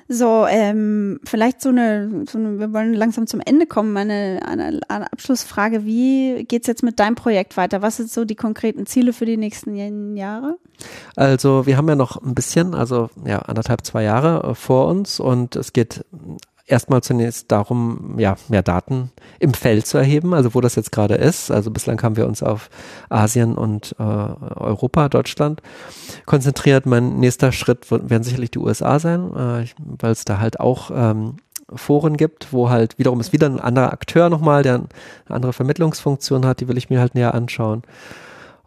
So, 0.08 0.46
ähm, 0.48 1.20
vielleicht 1.24 1.62
so 1.62 1.70
eine, 1.70 2.26
so 2.30 2.38
eine, 2.38 2.60
wir 2.60 2.72
wollen 2.74 2.94
langsam 2.94 3.26
zum 3.26 3.42
Ende 3.44 3.66
kommen. 3.66 3.98
Eine, 3.98 4.40
eine, 4.46 4.80
eine 4.88 5.12
Abschlussfrage. 5.12 5.84
Wie 5.84 6.46
geht's 6.48 6.68
jetzt 6.68 6.84
mit 6.84 7.00
deinem 7.00 7.16
Projekt 7.16 7.58
weiter? 7.58 7.82
Was 7.82 7.98
sind 7.98 8.12
so 8.12 8.24
die 8.24 8.36
konkreten 8.36 8.86
Ziele 8.86 9.14
für 9.14 9.26
die 9.26 9.38
nächsten 9.38 10.16
Jahre? 10.16 10.58
Also, 11.16 11.66
wir 11.66 11.78
haben 11.78 11.90
ja 11.90 11.96
noch 11.96 12.22
ein 12.22 12.36
bisschen, 12.36 12.76
also 12.76 13.10
ja, 13.26 13.40
anderthalb, 13.40 13.84
zwei 13.84 14.04
Jahre 14.04 14.52
äh, 14.52 14.56
vor 14.56 14.88
uns 14.88 15.20
und 15.20 15.56
es 15.56 15.74
geht 15.74 16.06
erstmal 16.68 17.02
zunächst 17.02 17.52
darum, 17.52 18.16
ja, 18.18 18.36
mehr 18.50 18.64
Daten 18.64 19.12
im 19.40 19.54
Feld 19.54 19.86
zu 19.86 19.98
erheben, 19.98 20.34
also 20.34 20.54
wo 20.54 20.62
das 20.62 20.76
jetzt 20.76 20.92
gerade 20.92 21.16
ist. 21.16 21.52
Also 21.52 21.72
bislang 21.72 22.02
haben 22.02 22.18
wir 22.18 22.28
uns 22.28 22.42
auf 22.42 22.70
Asien 23.10 23.56
und 23.56 23.96
äh, 24.00 24.04
Europa, 24.04 25.10
Deutschland 25.10 25.62
konzentriert. 26.26 26.86
Mein 26.86 27.18
nächster 27.20 27.52
Schritt 27.52 27.92
werden 27.92 28.24
sicherlich 28.24 28.52
die 28.52 28.60
USA 28.60 29.00
sein, 29.00 29.32
äh, 29.36 29.66
weil 29.78 30.12
es 30.12 30.26
da 30.26 30.40
halt 30.40 30.60
auch 30.60 30.92
ähm, 30.94 31.38
Foren 31.74 32.18
gibt, 32.18 32.54
wo 32.54 32.70
halt 32.70 32.98
wiederum 33.00 33.20
ist 33.20 33.34
wieder 33.34 33.48
ein 33.48 33.60
anderer 33.60 33.92
Akteur 33.92 34.30
nochmal, 34.30 34.64
der 34.64 34.76
eine 34.76 34.88
andere 35.28 35.54
Vermittlungsfunktion 35.54 36.46
hat, 36.46 36.60
die 36.60 36.68
will 36.68 36.78
ich 36.78 36.90
mir 36.90 37.00
halt 37.00 37.16
näher 37.16 37.34
anschauen. 37.34 37.84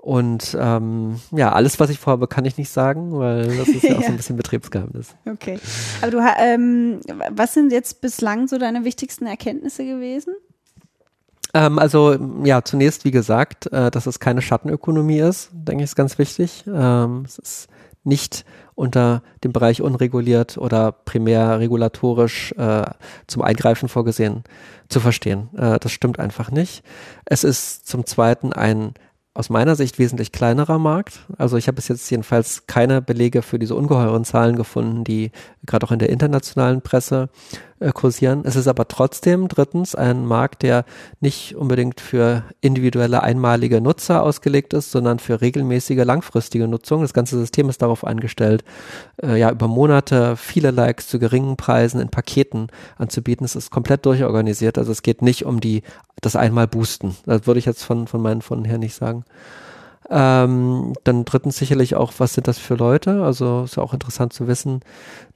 Und 0.08 0.56
ähm, 0.58 1.20
ja, 1.32 1.52
alles, 1.52 1.78
was 1.80 1.90
ich 1.90 1.98
vorhabe, 1.98 2.28
kann 2.28 2.46
ich 2.46 2.56
nicht 2.56 2.70
sagen, 2.70 3.18
weil 3.18 3.58
das 3.58 3.68
ist 3.68 3.82
ja 3.82 3.94
auch 3.94 4.00
ja. 4.00 4.06
so 4.06 4.12
ein 4.12 4.16
bisschen 4.16 4.38
Betriebsgeheimnis. 4.38 5.14
Okay. 5.30 5.58
Aber 6.00 6.10
du, 6.10 6.18
ähm, 6.42 7.00
was 7.28 7.52
sind 7.52 7.72
jetzt 7.72 8.00
bislang 8.00 8.48
so 8.48 8.56
deine 8.56 8.84
wichtigsten 8.84 9.26
Erkenntnisse 9.26 9.84
gewesen? 9.84 10.32
Ähm, 11.52 11.78
also 11.78 12.16
ja, 12.42 12.64
zunächst 12.64 13.04
wie 13.04 13.10
gesagt, 13.10 13.70
äh, 13.70 13.90
dass 13.90 14.06
es 14.06 14.18
keine 14.18 14.40
Schattenökonomie 14.40 15.18
ist, 15.18 15.50
denke 15.52 15.84
ich, 15.84 15.90
ist 15.90 15.96
ganz 15.96 16.16
wichtig. 16.16 16.64
Ähm, 16.66 17.24
es 17.26 17.38
ist 17.38 17.68
nicht 18.02 18.46
unter 18.74 19.22
dem 19.44 19.52
Bereich 19.52 19.82
unreguliert 19.82 20.56
oder 20.56 20.90
primär 20.90 21.60
regulatorisch 21.60 22.52
äh, 22.52 22.86
zum 23.26 23.42
Eingreifen 23.42 23.90
vorgesehen 23.90 24.44
zu 24.88 25.00
verstehen. 25.00 25.50
Äh, 25.54 25.78
das 25.78 25.92
stimmt 25.92 26.18
einfach 26.18 26.50
nicht. 26.50 26.82
Es 27.26 27.44
ist 27.44 27.86
zum 27.86 28.06
Zweiten 28.06 28.54
ein 28.54 28.94
aus 29.38 29.50
meiner 29.50 29.76
Sicht 29.76 30.00
wesentlich 30.00 30.32
kleinerer 30.32 30.80
Markt. 30.80 31.20
Also 31.36 31.56
ich 31.56 31.68
habe 31.68 31.76
bis 31.76 31.86
jetzt 31.86 32.10
jedenfalls 32.10 32.66
keine 32.66 33.00
Belege 33.00 33.42
für 33.42 33.60
diese 33.60 33.76
ungeheuren 33.76 34.24
Zahlen 34.24 34.56
gefunden, 34.56 35.04
die 35.04 35.30
gerade 35.66 35.86
auch 35.86 35.92
in 35.92 35.98
der 35.98 36.10
internationalen 36.10 36.82
Presse 36.82 37.28
äh, 37.80 37.92
kursieren. 37.92 38.42
Es 38.44 38.56
ist 38.56 38.66
aber 38.66 38.88
trotzdem 38.88 39.48
drittens 39.48 39.94
ein 39.94 40.26
Markt, 40.26 40.62
der 40.62 40.84
nicht 41.20 41.56
unbedingt 41.56 42.00
für 42.00 42.44
individuelle 42.60 43.22
einmalige 43.22 43.80
Nutzer 43.80 44.22
ausgelegt 44.22 44.72
ist, 44.74 44.90
sondern 44.90 45.18
für 45.18 45.40
regelmäßige 45.40 46.04
langfristige 46.04 46.68
Nutzung. 46.68 47.02
Das 47.02 47.14
ganze 47.14 47.38
System 47.38 47.68
ist 47.68 47.82
darauf 47.82 48.04
eingestellt, 48.04 48.64
äh, 49.22 49.38
ja 49.38 49.50
über 49.50 49.68
Monate 49.68 50.36
viele 50.36 50.70
Likes 50.70 51.08
zu 51.08 51.18
geringen 51.18 51.56
Preisen 51.56 52.00
in 52.00 52.08
Paketen 52.08 52.68
anzubieten. 52.96 53.44
Es 53.44 53.56
ist 53.56 53.70
komplett 53.70 54.06
durchorganisiert. 54.06 54.78
Also 54.78 54.92
es 54.92 55.02
geht 55.02 55.22
nicht 55.22 55.44
um 55.44 55.60
die 55.60 55.82
das 56.20 56.36
einmal 56.36 56.66
boosten. 56.66 57.16
Das 57.26 57.46
würde 57.46 57.60
ich 57.60 57.66
jetzt 57.66 57.84
von 57.84 58.08
von 58.08 58.20
meinen 58.20 58.42
von 58.42 58.64
her 58.64 58.78
nicht 58.78 58.94
sagen. 58.94 59.24
Ähm, 60.10 60.94
dann 61.04 61.24
drittens 61.26 61.58
sicherlich 61.58 61.94
auch, 61.94 62.12
was 62.18 62.32
sind 62.32 62.48
das 62.48 62.58
für 62.58 62.74
Leute? 62.74 63.22
Also 63.22 63.64
ist 63.64 63.76
ja 63.76 63.82
auch 63.82 63.92
interessant 63.92 64.32
zu 64.32 64.48
wissen, 64.48 64.80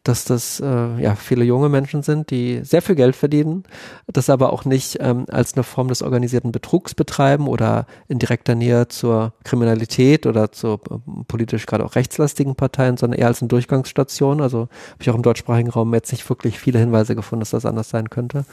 dass 0.05 0.25
das 0.25 0.59
äh, 0.59 1.01
ja 1.01 1.15
viele 1.15 1.45
junge 1.45 1.69
Menschen 1.69 2.03
sind, 2.03 2.31
die 2.31 2.61
sehr 2.65 2.83
viel 2.83 2.97
Geld 2.97 3.15
verdienen, 3.15 3.63
das 4.09 4.31
aber 4.31 4.53
auch 4.53 4.65
nicht 4.65 4.99
ähm, 5.01 5.27
als 5.31 5.55
eine 5.55 5.63
Form 5.63 5.89
des 5.89 6.03
organisierten 6.03 6.51
Betrugs 6.51 6.95
betreiben 6.95 7.47
oder 7.47 7.87
in 8.09 8.19
direkter 8.19 8.57
Nähe 8.57 8.89
zur 8.89 9.33
Kriminalität 9.45 10.27
oder 10.27 10.51
zu 10.51 10.81
äh, 10.91 11.25
politisch 11.29 11.67
gerade 11.67 11.85
auch 11.85 11.95
rechtslastigen 11.95 12.57
Parteien, 12.57 12.97
sondern 12.97 13.21
eher 13.21 13.29
als 13.29 13.43
eine 13.43 13.49
Durchgangsstation. 13.49 14.41
Also 14.41 14.63
habe 14.63 15.03
ich 15.03 15.11
auch 15.11 15.15
im 15.15 15.23
deutschsprachigen 15.23 15.71
Raum 15.71 15.95
jetzt 15.95 16.11
nicht 16.11 16.29
wirklich 16.29 16.59
viele 16.59 16.81
Hinweise 16.81 17.15
gefunden, 17.15 17.41
dass 17.41 17.51
das 17.51 17.67
anders 17.67 17.91
sein 17.91 18.11
könnte. 18.11 18.45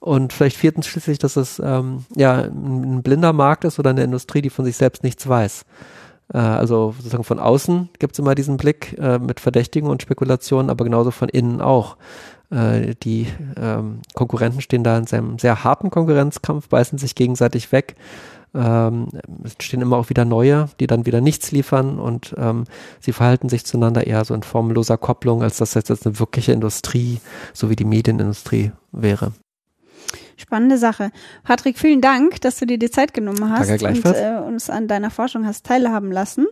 Und 0.00 0.32
vielleicht 0.32 0.56
viertens 0.56 0.86
schließlich, 0.86 1.18
dass 1.18 1.36
es 1.36 1.60
ähm, 1.64 2.04
ja 2.14 2.42
ein 2.42 3.02
blinder 3.02 3.32
Markt 3.32 3.64
ist 3.64 3.80
oder 3.80 3.90
eine 3.90 4.04
Industrie, 4.04 4.42
die 4.42 4.50
von 4.50 4.64
sich 4.64 4.76
selbst 4.76 5.02
nichts 5.02 5.28
weiß. 5.28 5.64
Äh, 6.32 6.38
also 6.38 6.94
sozusagen 6.96 7.24
von 7.24 7.38
außen 7.38 7.88
gibt 7.98 8.14
es 8.14 8.18
immer 8.18 8.34
diesen 8.34 8.56
Blick 8.56 8.96
äh, 8.98 9.18
mit 9.18 9.40
Verdächtigen 9.40 9.88
und 9.88 10.02
Spekulationen, 10.02 10.70
aber 10.70 10.84
genauso 10.84 11.10
von 11.10 11.28
innen 11.28 11.60
auch. 11.60 11.96
Äh, 12.50 12.94
die 13.02 13.26
ähm, 13.60 14.00
Konkurrenten 14.14 14.60
stehen 14.60 14.84
da 14.84 14.96
in 14.96 15.06
einem 15.08 15.38
sehr 15.38 15.64
harten 15.64 15.90
Konkurrenzkampf, 15.90 16.68
beißen 16.68 16.98
sich 16.98 17.14
gegenseitig 17.14 17.72
weg. 17.72 17.96
ähm, 18.54 19.08
es 19.44 19.52
entstehen 19.52 19.82
immer 19.82 19.98
auch 19.98 20.08
wieder 20.08 20.24
neue, 20.24 20.70
die 20.80 20.86
dann 20.86 21.04
wieder 21.04 21.20
nichts 21.20 21.52
liefern 21.52 21.98
und 21.98 22.34
ähm, 22.38 22.64
sie 23.00 23.12
verhalten 23.12 23.50
sich 23.50 23.66
zueinander 23.66 24.06
eher 24.06 24.24
so 24.24 24.32
in 24.34 24.42
formloser 24.42 24.96
Kopplung, 24.96 25.42
als 25.42 25.58
dass 25.58 25.72
das 25.72 25.88
jetzt 25.88 26.06
eine 26.06 26.18
wirkliche 26.18 26.52
Industrie, 26.52 27.20
so 27.52 27.68
wie 27.68 27.76
die 27.76 27.84
Medienindustrie 27.84 28.72
wäre. 28.92 29.32
Spannende 30.38 30.78
Sache. 30.78 31.10
Patrick, 31.42 31.78
vielen 31.78 32.00
Dank, 32.00 32.40
dass 32.42 32.58
du 32.58 32.66
dir 32.66 32.78
die 32.78 32.90
Zeit 32.90 33.12
genommen 33.12 33.50
hast 33.50 33.68
Danke 33.68 33.88
und 33.88 34.06
äh, 34.06 34.38
uns 34.46 34.70
an 34.70 34.86
deiner 34.86 35.10
Forschung 35.10 35.44
hast 35.44 35.66
teilhaben 35.66 36.12
lassen. 36.12 36.46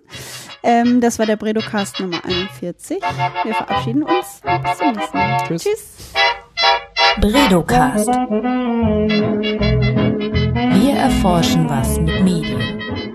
Ähm, 0.64 1.00
das 1.00 1.20
war 1.20 1.26
der 1.26 1.36
Bredocast 1.36 2.00
Nummer 2.00 2.20
41. 2.24 3.00
Wir 3.44 3.54
verabschieden 3.54 4.02
uns. 4.02 4.40
Bis 4.42 4.78
zum 4.78 4.92
nächsten 4.92 5.16
Mal. 5.16 5.38
Tschüss. 5.46 5.62
Tschüss. 5.62 6.12
Bredocast. 7.20 8.08
Wir 10.74 10.94
erforschen 10.94 11.70
was 11.70 11.98
mit 12.00 12.24
Medien. 12.24 13.05